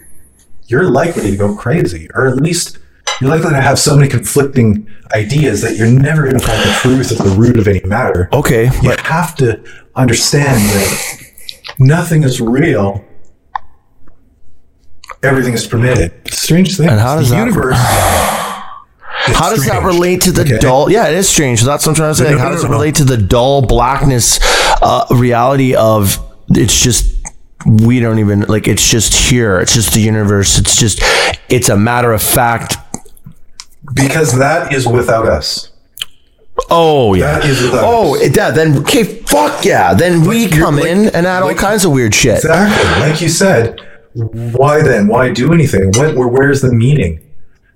[0.66, 2.80] you're likely to go crazy, or at least
[3.22, 6.74] you're likely to have so many conflicting ideas that you're never going to find the
[6.74, 8.30] truth at the root of any matter.
[8.34, 9.64] Okay, You have to
[9.96, 11.32] understand that
[11.80, 13.04] nothing is real.
[15.24, 16.12] Everything is permitted.
[16.32, 16.90] Strange thing.
[16.90, 17.76] And how does the that- universe?
[19.30, 20.58] How does that relate to the Okay.
[20.60, 20.90] dull?
[20.90, 21.62] Yeah, it is strange.
[21.62, 22.32] That's what I'm trying to say.
[22.32, 24.40] No, how does it relate to the dull blackness
[24.82, 26.18] uh, reality of
[26.52, 27.14] it's just
[27.66, 29.60] we don't even like it's just here.
[29.60, 30.58] It's just the universe.
[30.60, 31.00] It's just
[31.50, 32.78] it's a matter of fact.
[33.94, 35.72] Because that is without us.
[36.70, 37.40] Oh yeah.
[37.40, 38.52] That is Oh yeah.
[38.52, 39.04] Then okay.
[39.04, 39.94] Fuck yeah.
[39.94, 42.38] Then we come like- in and add all kinds of weird shit.
[42.38, 43.10] Exactly.
[43.10, 43.82] Like you said,
[44.18, 45.08] why then?
[45.08, 45.92] Why do anything?
[45.96, 47.20] What, where, where's the meaning?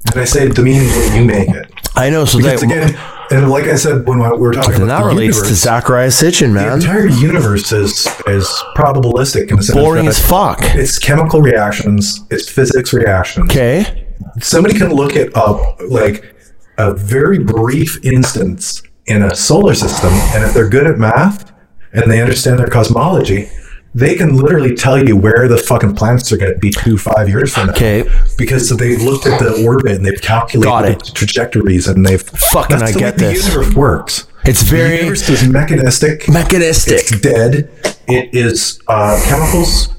[0.08, 1.72] And I say the meaning is what you make it.
[1.96, 2.26] I know.
[2.26, 3.00] So Because that again,
[3.32, 6.12] and like I said when we were talking about that the relates to universe, Zecharia
[6.12, 10.60] Sitchin, the entire universe is is probabilistic in the sense Boring that as fuck.
[10.62, 12.22] It's chemical reactions.
[12.30, 13.50] It's physics reactions.
[13.52, 14.08] Okay.
[14.42, 16.36] somebody can look at up like
[16.78, 21.52] a very brief instance in a solar system and if they're good at math
[21.94, 23.50] and they understand their cosmology
[23.94, 27.28] they can literally tell you where the fucking planets are going to be two five
[27.28, 28.10] years from now Okay.
[28.38, 32.92] because they've looked at the orbit and they've calculated the trajectories and they've Fucking that's
[32.92, 33.46] I the get way this.
[33.46, 36.94] the universe works It's the very universe is mechanistic mechanistic.
[37.00, 37.70] it's dead.
[38.08, 39.90] It is uh, chemicals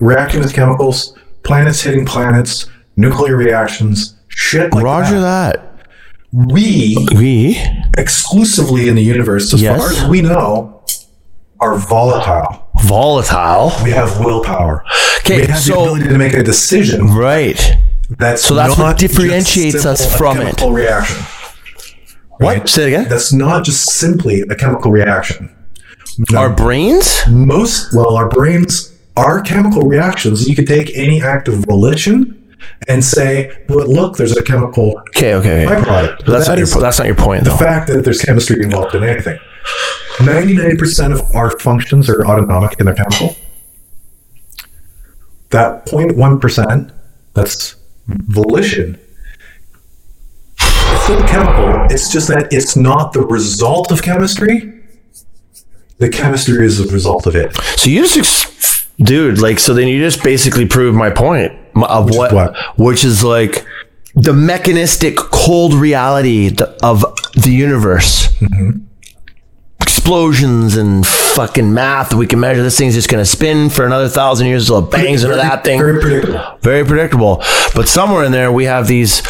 [0.00, 5.54] reacting with chemicals, planets hitting planets, nuclear reactions, shit like Roger that.
[5.54, 5.70] that.
[6.32, 7.58] We We
[7.96, 9.78] exclusively in the universe, as Yes.
[9.78, 10.82] far as we know,
[11.60, 12.63] are volatile.
[12.84, 13.72] Volatile.
[13.82, 14.84] We have willpower.
[15.20, 17.58] Okay, we have so- the ability to make a decision Right.
[18.18, 20.60] that's So that's what differentiates us from it.
[20.62, 21.24] reaction.
[22.38, 22.68] What?
[22.68, 23.06] Say it again.
[23.08, 25.50] That's not just simply a chemical reaction.
[26.30, 26.38] No.
[26.38, 27.22] Our brains?
[27.28, 32.36] most well our brains are chemical reactions you could take any act of volition
[32.88, 35.64] and say "But look there's a chemical Okay, okay.
[35.66, 37.56] byproduct that's That not your that's not your point the though.
[37.56, 39.38] fact that there's chemistry involved in anything
[40.18, 43.36] 99% of our functions are autonomic and they're chemical
[45.50, 46.92] that 0.1%
[47.34, 48.98] that's volition
[50.58, 54.80] it's still chemical it's just that it's not the result of chemistry
[55.98, 59.88] the chemistry is the result of it So you just ex- dude, like so then
[59.88, 62.56] you just basically prove my point of is what, what?
[62.78, 63.64] which is like
[64.14, 68.28] the mechanistic cold reality of the universe.
[68.38, 68.84] Mm-hmm.
[70.04, 72.12] Explosions and fucking math.
[72.12, 75.24] We can measure this thing's just gonna spin for another thousand years until it bangs
[75.24, 75.78] into that thing.
[75.78, 77.42] very predictable very predictable.
[77.74, 79.22] But somewhere in there, we have these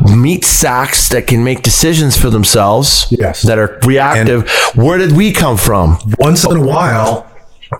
[0.00, 3.08] meat sacks that can make decisions for themselves.
[3.10, 3.42] Yes.
[3.42, 4.50] That are reactive.
[4.74, 5.98] Where did we come from?
[6.18, 7.30] once in a while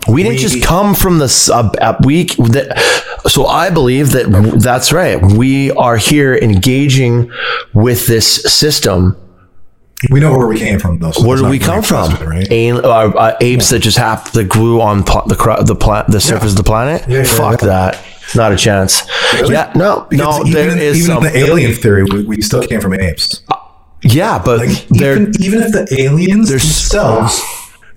[0.07, 1.95] We didn't We- just come from the sub uh,
[3.27, 5.19] so I believe that that's right.
[5.19, 7.31] We are here engaging
[7.73, 9.17] with this system.
[10.09, 12.11] We know where we came from though so Where did we come from?
[12.27, 15.75] right A- uh, uh, apes that just happened that grew on pl- the cra- the
[15.75, 17.03] pla- the surface of the planet.
[17.07, 17.67] Yeah, yeah, Fuck yeah.
[17.67, 18.03] that.
[18.35, 19.03] Not a chance.
[19.47, 20.45] Yeah, no, Because no.
[20.47, 21.23] even, There in- is even some.
[21.23, 23.41] the alien theory we, we still came from apes
[24.05, 27.41] yeah, but like even, even if the aliens themselves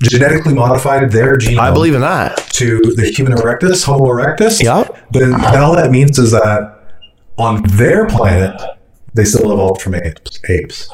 [0.00, 2.36] genetically modified their genome I believe in that.
[2.52, 4.86] to the human erectus homo erectus Yeah.
[5.10, 6.74] then all that means is that
[7.38, 8.60] on their planet
[9.16, 10.90] they still evolved from apes apes.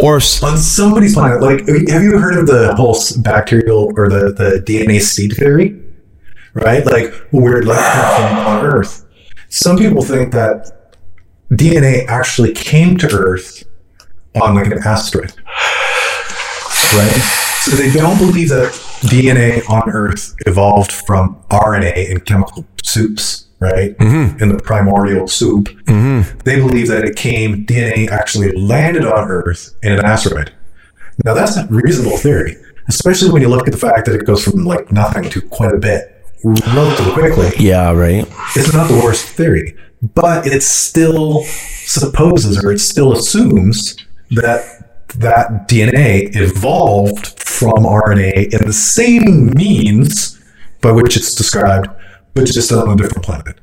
[0.00, 4.62] Or on somebody's planet like have you heard of the whole bacterial or the, the
[4.66, 5.80] dna seed theory?
[6.54, 6.84] Right?
[6.84, 9.06] Like where life came from on earth.
[9.50, 10.94] Some people think that
[11.52, 13.64] dna actually came to earth
[14.42, 15.32] on like an asteroid.
[16.94, 17.20] Right?
[17.62, 18.72] So they don't believe that
[19.02, 24.42] dna on earth evolved from rna in chemical soups right mm-hmm.
[24.42, 25.68] in the primordial soup.
[25.86, 26.38] Mm-hmm.
[26.40, 30.52] They believe that it came dna actually landed on earth in an asteroid.
[31.24, 32.56] Now that's a reasonable theory
[32.88, 35.72] especially when you look at the fact that it goes from like nothing to quite
[35.72, 38.26] a bit relatively quickly, Yeah, right.
[38.56, 39.76] it's not the worst theory,
[40.14, 43.96] but it still supposes or it still assumes
[44.30, 44.84] that
[45.16, 50.38] that DNA evolved from RNA in the same means
[50.80, 51.88] by which it's described,
[52.38, 53.58] but just on a different planet.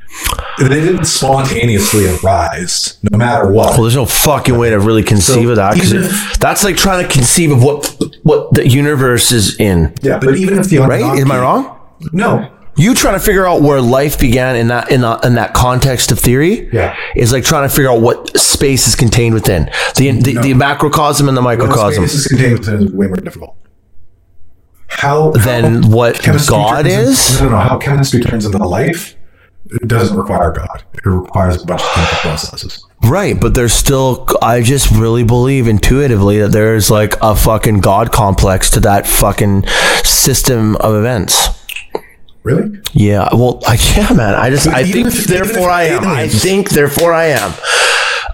[0.59, 3.71] They didn't spontaneously arise, no matter what.
[3.73, 7.05] Well, there's no fucking way to really conceive So of that because that's like trying
[7.05, 7.85] to conceive of what
[8.23, 9.93] what the universe is in.
[10.01, 11.01] Yeah, but even if the Right?
[11.03, 11.77] Am I wrong?
[12.13, 15.53] No, You trying to figure out where life began in that in that, in that
[15.53, 16.95] context of theory Yeah.
[17.15, 21.27] is like trying to figure out what space is contained within the the, the macrocosm
[21.27, 22.05] and the microcosm.
[22.07, 23.55] Space is contained within is way more difficult.
[25.05, 26.93] How Then how what God is.
[26.93, 27.39] in- is?
[27.41, 27.57] no, no, no.
[27.61, 29.15] How chemistry turns into life?
[29.81, 30.83] It doesn't require God.
[30.93, 32.83] It requires a bunch of chemical processes.
[33.03, 38.11] Right, but there's still I just really believe intuitively that there's like a fucking god
[38.11, 39.65] complex to that fucking
[40.03, 41.49] system of events.
[42.43, 42.79] Really?
[42.93, 44.35] Yeah, well, I, yeah, man.
[44.35, 46.05] I just, I think, if- therefore, I am.
[46.05, 47.51] I think, therefore, I am.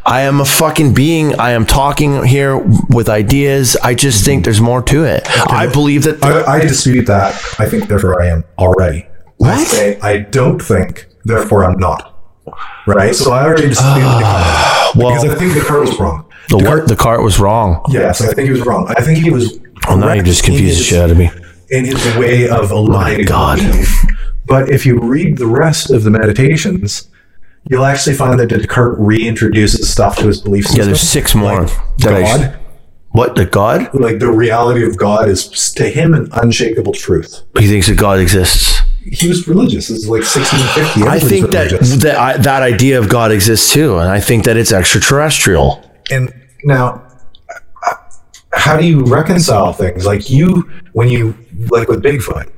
[0.06, 1.40] I am a fucking being.
[1.40, 2.58] I am talking here
[2.90, 3.76] with ideas.
[3.78, 4.46] I just think mhm.
[4.46, 5.24] there's more to it.
[5.50, 6.24] I believe that.
[6.24, 7.34] I, I dispute that.
[7.60, 9.06] I think therefore I am already.
[9.44, 12.08] I say I don't think, therefore I'm not.
[12.88, 13.16] Right?
[13.16, 14.24] So I already disputed Descartes.
[14.24, 16.26] Ah, well- because I think Descartes was wrong.
[16.50, 17.84] the, Descartes, the cart was wrong.
[17.90, 18.88] yes, I think he was wrong.
[18.90, 19.60] I think he was.
[19.88, 21.30] Well, now you just confused the shit out of me.
[21.70, 23.58] in his way of eliminating God.
[23.60, 24.06] belief.
[24.46, 27.10] But if you read the rest of the meditations,
[27.70, 30.80] you'll actually find that Descartes reintroduces stuff to his belief system.
[30.82, 31.66] Yeah, there's six more.
[31.66, 32.60] I- God,
[33.10, 33.94] what the God?
[33.94, 37.42] like the reality of God is to him an unshakable truth.
[37.60, 38.80] He thinks that God exists.
[39.04, 39.90] He was religious.
[39.90, 41.10] It's like 1650.
[41.10, 44.58] I think that that I, that idea of God exists too, and I think that
[44.58, 45.84] it's extraterrestrial.
[46.12, 46.32] And
[46.64, 47.06] now,
[48.54, 50.06] how do you reconcile things?
[50.06, 51.36] Like you, when you
[51.70, 52.52] like with Bigfoot,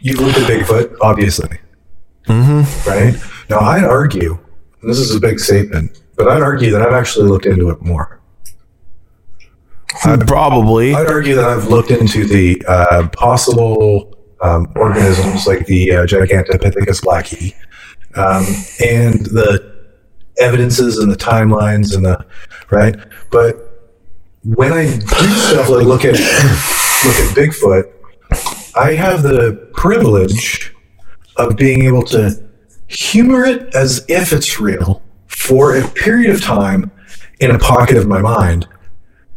[0.00, 1.58] you look at Bigfoot, obviously,
[2.26, 2.88] mm-hmm.
[2.88, 3.14] right?
[3.48, 4.38] Now, I'd argue,
[4.80, 7.80] and this is a big statement, but I'd argue that I've actually looked into it
[7.82, 8.20] more.
[10.04, 10.94] I'd, Probably.
[10.94, 17.02] I'd argue that I've looked into the uh, possible um, organisms like the uh, Gigantopithecus
[17.02, 17.54] blacki
[18.16, 18.44] um,
[18.84, 19.76] and the
[20.38, 22.24] evidences and the timelines and the
[22.70, 22.96] right.
[23.30, 23.90] But
[24.44, 27.90] when I do stuff like look at look at Bigfoot,
[28.76, 30.74] I have the privilege
[31.36, 32.42] of being able to
[32.88, 36.90] humor it as if it's real for a period of time
[37.40, 38.66] in a pocket of my mind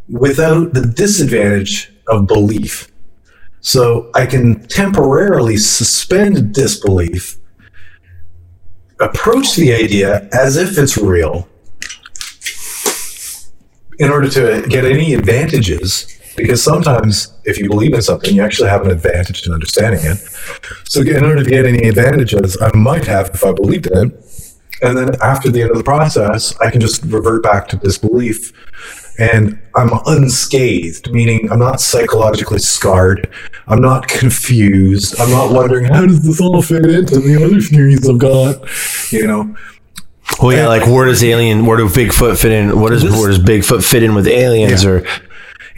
[0.07, 2.91] without the disadvantage of belief.
[3.61, 7.37] So I can temporarily suspend disbelief,
[8.99, 11.47] approach the idea as if it's real,
[13.99, 16.18] in order to get any advantages.
[16.41, 20.17] Because sometimes, if you believe in something, you actually have an advantage in understanding it.
[20.85, 24.25] So, in order to get any advantages I might have if I believed in it,
[24.81, 28.53] and then after the end of the process, I can just revert back to disbelief
[29.19, 33.29] and I'm unscathed, meaning I'm not psychologically scarred.
[33.67, 35.19] I'm not confused.
[35.19, 38.65] I'm not wondering how does this all fit into the other theories of God.
[39.11, 39.55] You know,
[40.41, 42.79] Well, yeah, like where does alien, where do Bigfoot fit in?
[42.79, 44.85] What does where does Bigfoot fit in with aliens?
[44.85, 45.05] Or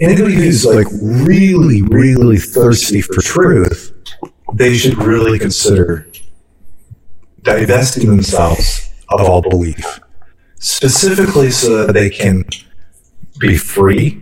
[0.01, 3.93] anybody who's like really, really thirsty for truth,
[4.53, 6.07] they should really consider
[7.43, 9.99] divesting themselves of all belief,
[10.59, 12.43] specifically so that they can
[13.39, 14.21] be free.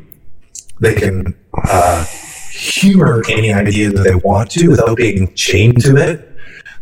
[0.80, 2.06] They can uh,
[2.52, 6.26] humor any idea that they want to without being chained to it.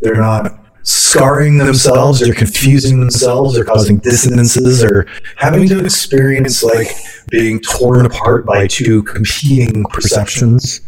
[0.01, 6.87] They're not scarring themselves or confusing themselves or causing dissonances or having to experience like
[7.29, 10.79] being torn apart by two competing perceptions.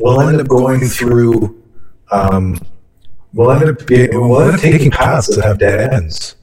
[0.00, 1.62] We'll end up going through,
[2.10, 2.60] um,
[3.32, 6.34] we'll end up being, we'll end up taking paths that have dead ends.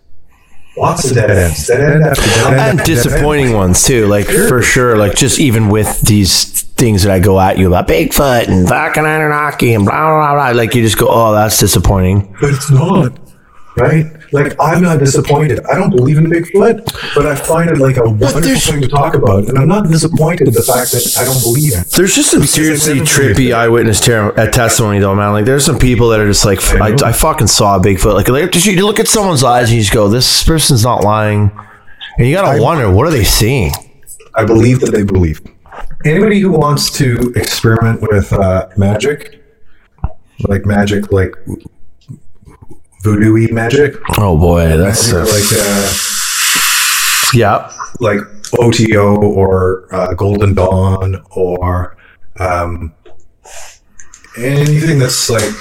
[0.78, 1.68] Lots of dead ends.
[1.68, 2.56] Dead end after dead end.
[2.56, 2.88] and dead end.
[2.88, 4.08] disappointing ones too.
[4.08, 4.96] Like for sure.
[4.96, 9.06] Like just even with these things that I go at you about Bigfoot and fucking
[9.06, 10.60] Anunnaki and blah blah blah.
[10.60, 12.36] Like you just go, oh, that's disappointing.
[12.42, 13.20] but it's not
[13.78, 14.06] right.
[14.34, 15.60] Like I'm not disappointed.
[15.72, 19.14] I don't believe in Bigfoot, but I find it like a wonderful thing to talk
[19.14, 21.92] about, and I'm not disappointed in the fact that I don't believe it.
[21.92, 25.34] There's just some seriously trippy eyewitness ter- uh, testimony though, man.
[25.34, 27.06] Like there's some people that are just like, I, know.
[27.06, 28.16] I fucking saw a Bigfoot.
[28.16, 31.04] Like, like just, you look at someone's eyes and you just go, this person's not
[31.04, 31.52] lying.
[32.18, 33.72] And you gotta wonder, what are they seeing?
[34.34, 35.42] I believe that they believe.
[36.04, 39.44] Anybody who wants to experiment with uh, magic,
[40.48, 41.36] like magic, like
[43.04, 45.94] voodoo magic, Oh boy, that's magic uh, like uh,
[47.34, 47.72] yeah.
[48.00, 48.20] like
[48.60, 51.98] OTO or uh, Golden Dawn or
[52.40, 52.94] um,
[54.38, 55.52] anything that's like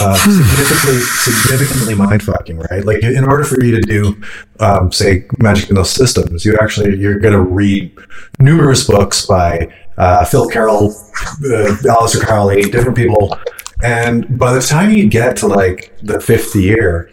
[0.00, 2.84] uh, significantly significantly mind fucking, right?
[2.84, 4.20] Like in order for you to do,
[4.60, 7.96] um, say, magic in those systems, you actually you're going to read
[8.38, 13.36] numerous books by uh, Phil Carroll, uh, Aleister Crowley, different people,
[13.82, 17.10] and by the time you get to like the fifth year,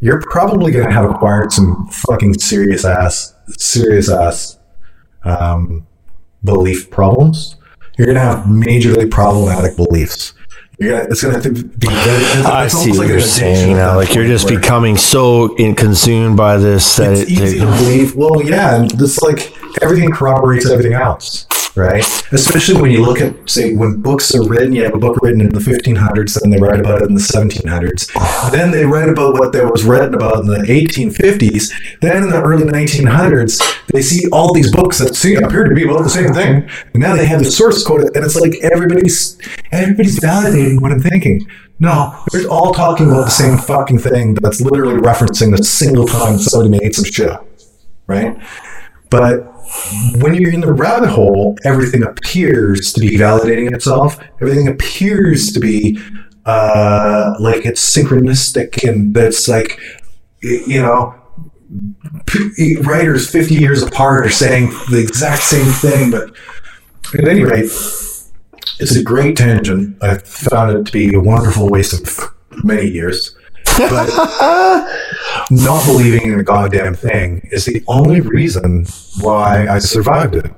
[0.00, 4.58] you're probably going to have acquired some fucking serious ass, serious ass
[5.24, 5.86] um,
[6.42, 7.56] belief problems.
[7.98, 10.32] You're going to have majorly problematic beliefs.
[10.80, 11.86] You're it's going to have to be.
[11.88, 13.96] Very, I it's see what like you're saying now.
[13.96, 18.16] Like you're just becoming so in, consumed by this that it's it, easy to believe.
[18.16, 21.46] Well, yeah, and this like everything corroborates everything else,
[21.76, 22.04] right?
[22.32, 24.72] Especially when you look at, say, when books are written.
[24.72, 27.20] You have a book written in the 1500s, then they write about it in the
[27.20, 28.50] 1700s.
[28.50, 31.72] Then they write about what there was written about in the 1850s.
[32.00, 35.84] Then in the early 1900s, they see all these books that see appear to be
[35.84, 36.68] about the same thing.
[36.92, 39.38] And now they have the source code, and it's like everybody's
[39.72, 41.46] everybody's validating what I'm thinking.
[41.78, 46.36] No, they're all talking about the same fucking thing that's literally referencing a single time
[46.38, 47.38] somebody made some shit
[48.10, 48.36] right?
[49.10, 49.40] But
[50.20, 54.18] when you're in the rabbit hole, everything appears to be validating itself.
[54.40, 56.00] Everything appears to be
[56.46, 59.78] uh, like it's synchronistic and that's like,
[60.42, 61.14] you know,
[62.82, 66.10] writers 50 years apart are saying the exact same thing.
[66.10, 66.34] But
[67.18, 67.70] at any rate,
[68.80, 70.02] it's a great tangent.
[70.02, 72.34] I found it to be a wonderful waste of
[72.64, 73.36] many years.
[73.88, 74.08] But
[75.50, 78.86] not believing in a goddamn thing is the only reason
[79.20, 80.52] why I survived it.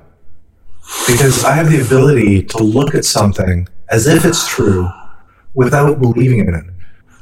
[1.07, 4.89] Because I have the ability to look at something as if it's true
[5.53, 6.65] without believing in it.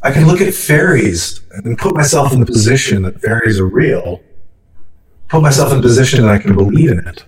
[0.04, 4.22] I can look at fairies and put myself in the position that fairies are real,
[5.30, 7.26] put myself in a position that I can believe in it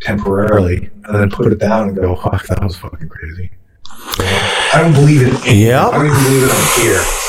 [0.00, 3.50] temporarily, and then put it down and go, fuck, that was fucking crazy.
[4.20, 5.56] I don't believe it.
[5.56, 5.88] Yeah.
[5.88, 7.27] I don't even believe it on here.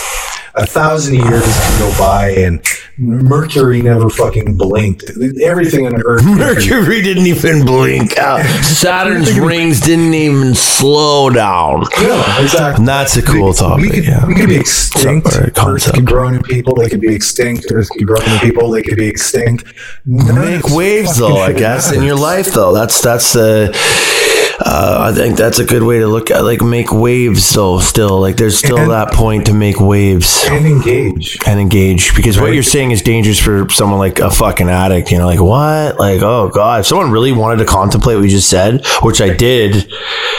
[0.55, 2.61] A thousand years can go by and
[2.97, 5.11] Mercury never fucking blinked.
[5.41, 6.25] Everything on Earth.
[6.25, 8.43] Mercury didn't even blink out.
[8.63, 11.85] Saturn's rings didn't even slow down.
[12.01, 12.85] Yeah, exactly.
[12.85, 13.91] That's a cool we topic.
[13.93, 14.25] could, yeah.
[14.25, 15.27] we could be extinct.
[15.33, 16.75] Earth could grow new people.
[16.75, 17.67] They could be extinct.
[17.71, 18.69] Earth could grow new people.
[18.69, 19.65] They could be extinct.
[20.05, 22.73] None Make waves though, I guess, in your life though.
[22.73, 23.71] That's that's the.
[23.73, 24.28] Uh,
[24.65, 27.79] I think that's a good way to look at like make waves though.
[27.79, 31.37] Still, like there's still And- that point to make waves and engage.
[31.45, 35.11] and engage because what you're saying is dangerous for someone like a fucking addict.
[35.11, 35.99] You know, like what?
[35.99, 39.33] Like oh god, if someone really wanted to contemplate what we just said, which I
[39.33, 39.75] did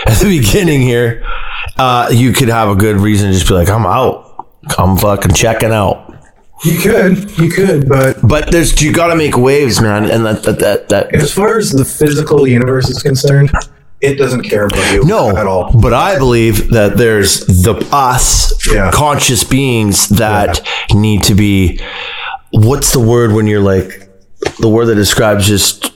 [0.06, 1.22] at the beginning here,
[1.78, 4.26] uh, you could have a good reason to just be like, I'm out.
[4.78, 6.08] I'm fucking checking out.
[6.62, 10.42] You could, you could, but But there's you got to make waves, man, and that
[10.42, 13.50] that that, that as far as the physical universe is concerned,
[14.00, 15.70] it doesn't care about you No, at all.
[15.78, 18.90] But I believe that there's the us Yeah.
[18.92, 20.60] conscious beings that
[20.94, 21.80] need to be.
[22.52, 24.08] What's the word when you're like
[24.58, 25.92] the word that describes just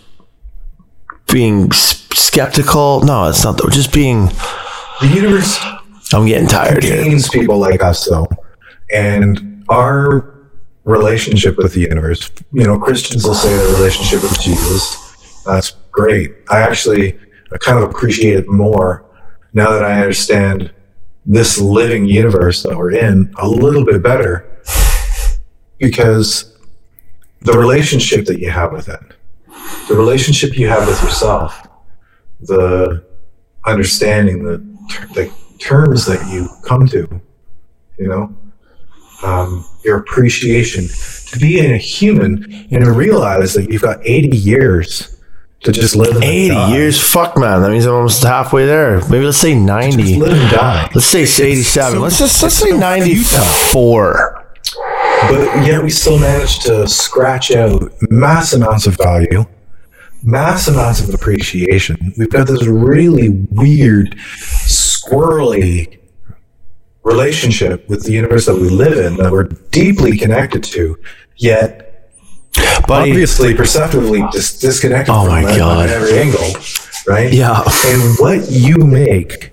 [1.32, 3.00] being s- skeptical?
[3.02, 3.57] No, it's not.
[3.57, 4.26] The, just being.
[5.00, 5.59] The universe
[6.12, 6.96] I'm getting tired here.
[7.02, 8.28] contains people like us, though,
[8.92, 10.32] and our
[10.84, 12.30] relationship with the universe.
[12.52, 15.42] You know, Christians will say their relationship with Jesus.
[15.44, 16.32] That's great.
[16.50, 17.18] I actually
[17.53, 19.05] I kind of appreciate it more
[19.53, 20.72] now that I understand
[21.26, 24.51] this living universe that we're in a little bit better
[25.78, 26.57] because
[27.40, 29.01] the relationship that you have with it,
[29.88, 31.66] the relationship you have with yourself,
[32.40, 33.05] the
[33.64, 34.59] understanding, the,
[35.14, 37.20] the terms that you come to,
[37.99, 38.34] you know,
[39.22, 40.86] um, your appreciation
[41.28, 45.13] to be a human and to realize that you've got 80 years
[45.64, 46.74] to just live 80 die.
[46.74, 47.62] years, fuck man.
[47.62, 49.00] That means I'm almost halfway there.
[49.08, 50.02] Maybe let's say 90.
[50.02, 50.90] Just live and die.
[50.94, 52.00] Let's say 87.
[52.00, 54.44] Let's just let's say 94.
[55.22, 59.46] But yet we still manage to scratch out mass amounts of value,
[60.22, 62.12] mass amounts of appreciation.
[62.18, 64.16] We've got this really weird,
[64.66, 65.98] squirrely
[67.04, 70.98] relationship with the universe that we live in that we're deeply connected to,
[71.36, 71.84] yet
[72.86, 75.88] Buddy, obviously perceptively dis- disconnected Oh from my God.
[75.88, 76.52] every angle,
[77.07, 77.32] right?
[77.32, 77.62] Yeah.
[77.86, 79.52] And what you make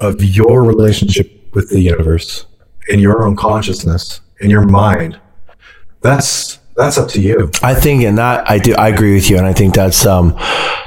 [0.00, 2.46] of your relationship with the universe
[2.88, 5.20] in your own consciousness in your mind
[6.00, 7.50] that's that's up to you.
[7.62, 10.36] I think, and that I do, I agree with you, and I think that's um,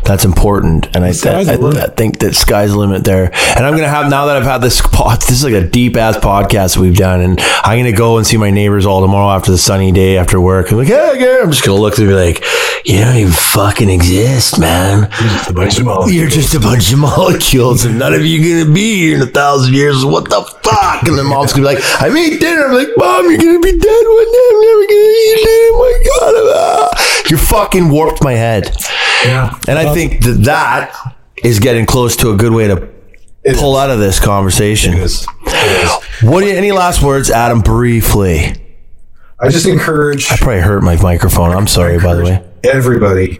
[0.03, 1.55] that's important, and I, Sky's I.
[1.55, 3.31] I think that sky's the limit there.
[3.55, 5.95] And I'm gonna have now that I've had this pod, this is like a deep
[5.95, 9.51] ass podcast we've done, and I'm gonna go and see my neighbors all tomorrow after
[9.51, 10.71] the sunny day after work.
[10.71, 11.43] I'm like, hey, girl.
[11.43, 12.43] I'm just gonna look and be like,
[12.85, 15.09] you don't even fucking exist, man.
[15.11, 16.13] Just a bunch of molecules.
[16.13, 19.27] You're just a bunch of molecules, and none of you gonna be here in a
[19.27, 20.03] thousand years.
[20.03, 20.41] What the
[20.99, 21.07] fuck?
[21.07, 22.65] And then mom's gonna be like, I made dinner.
[22.67, 24.47] I'm like, mom, you're gonna be dead one day.
[24.51, 25.71] I'm never gonna eat it.
[25.73, 27.23] Oh my god, ah.
[27.29, 28.75] you fucking warped my head.
[29.25, 29.57] Yeah.
[29.67, 32.89] And I think that that is getting close to a good way to
[33.43, 34.93] It pull out of this conversation.
[34.95, 35.25] is.
[35.47, 35.91] It is.
[36.29, 36.41] What?
[36.41, 37.61] Do you, any last words, Adam?
[37.61, 38.53] Briefly.
[39.39, 41.51] I just encourage I Probably hurt my microphone.
[41.51, 42.43] I'm sorry, by the way.
[42.63, 43.39] everybody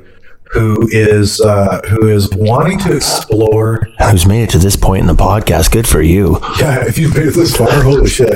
[0.52, 3.88] who is uh, who is wanting to explore.
[4.10, 5.72] Who's made it to this point in the podcast?
[5.72, 6.40] Good for you.
[6.60, 8.34] Yeah, if you've made it this far, holy shit!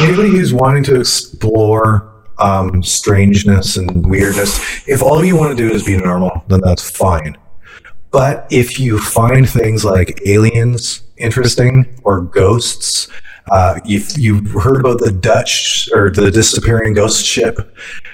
[0.00, 5.72] Anybody who's wanting to explore um, strangeness and weirdness, if all you want to do
[5.74, 7.36] is be normal, then that's fine.
[8.10, 13.08] But if you find things like aliens interesting or ghosts,
[13.50, 17.58] uh, if you heard about the Dutch or the disappearing ghost ship,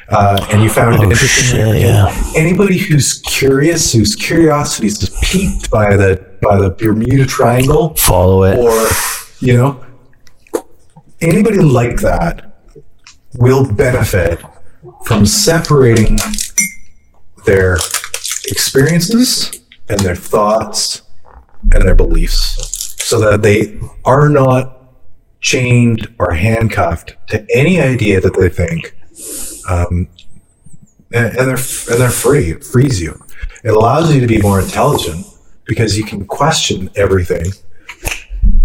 [0.09, 2.15] uh, and you found it interesting, shit, yeah.
[2.37, 8.59] anybody who's curious, whose curiosity is piqued by the by the Bermuda Triangle, Follow it.
[8.59, 8.89] or
[9.41, 9.85] you know,
[11.21, 12.59] anybody like that
[13.35, 14.41] will benefit
[15.05, 16.19] from separating
[17.47, 17.77] their
[18.47, 21.03] experiences and their thoughts
[21.73, 24.74] and their beliefs so that they are not
[25.45, 28.97] chained or handcuffed to any idea that they think
[29.69, 30.09] um,
[31.13, 33.13] and, and they're and they're free it frees you
[33.63, 35.25] it allows you to be more intelligent
[35.67, 37.47] because you can question everything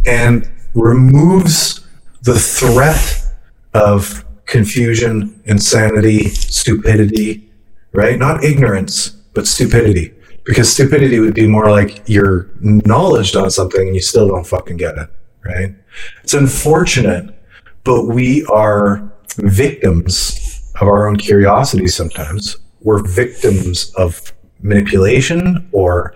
[0.05, 1.87] and removes
[2.23, 3.25] the threat
[3.73, 7.49] of confusion, insanity, stupidity,
[7.93, 8.17] right?
[8.17, 10.13] Not ignorance, but stupidity.
[10.45, 14.77] Because stupidity would be more like you're knowledge on something and you still don't fucking
[14.77, 15.09] get it,
[15.43, 15.75] right?
[16.23, 17.35] It's unfortunate,
[17.83, 22.57] but we are victims of our own curiosity sometimes.
[22.81, 26.13] We're victims of manipulation or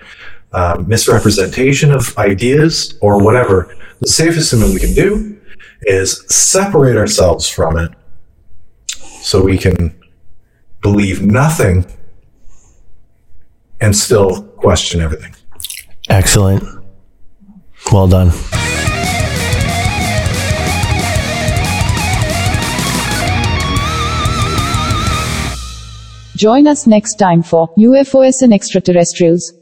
[0.54, 3.76] uh, misrepresentation of ideas or whatever.
[4.00, 5.40] The safest thing we can do
[5.84, 7.92] is separate ourselves from it
[9.22, 10.00] so we can
[10.82, 11.86] believe nothing
[13.82, 15.36] and still question everything.
[16.10, 16.64] Excellent.
[17.92, 18.32] Well done.
[26.36, 29.54] Join us next time for UFOs and Extraterrestrials.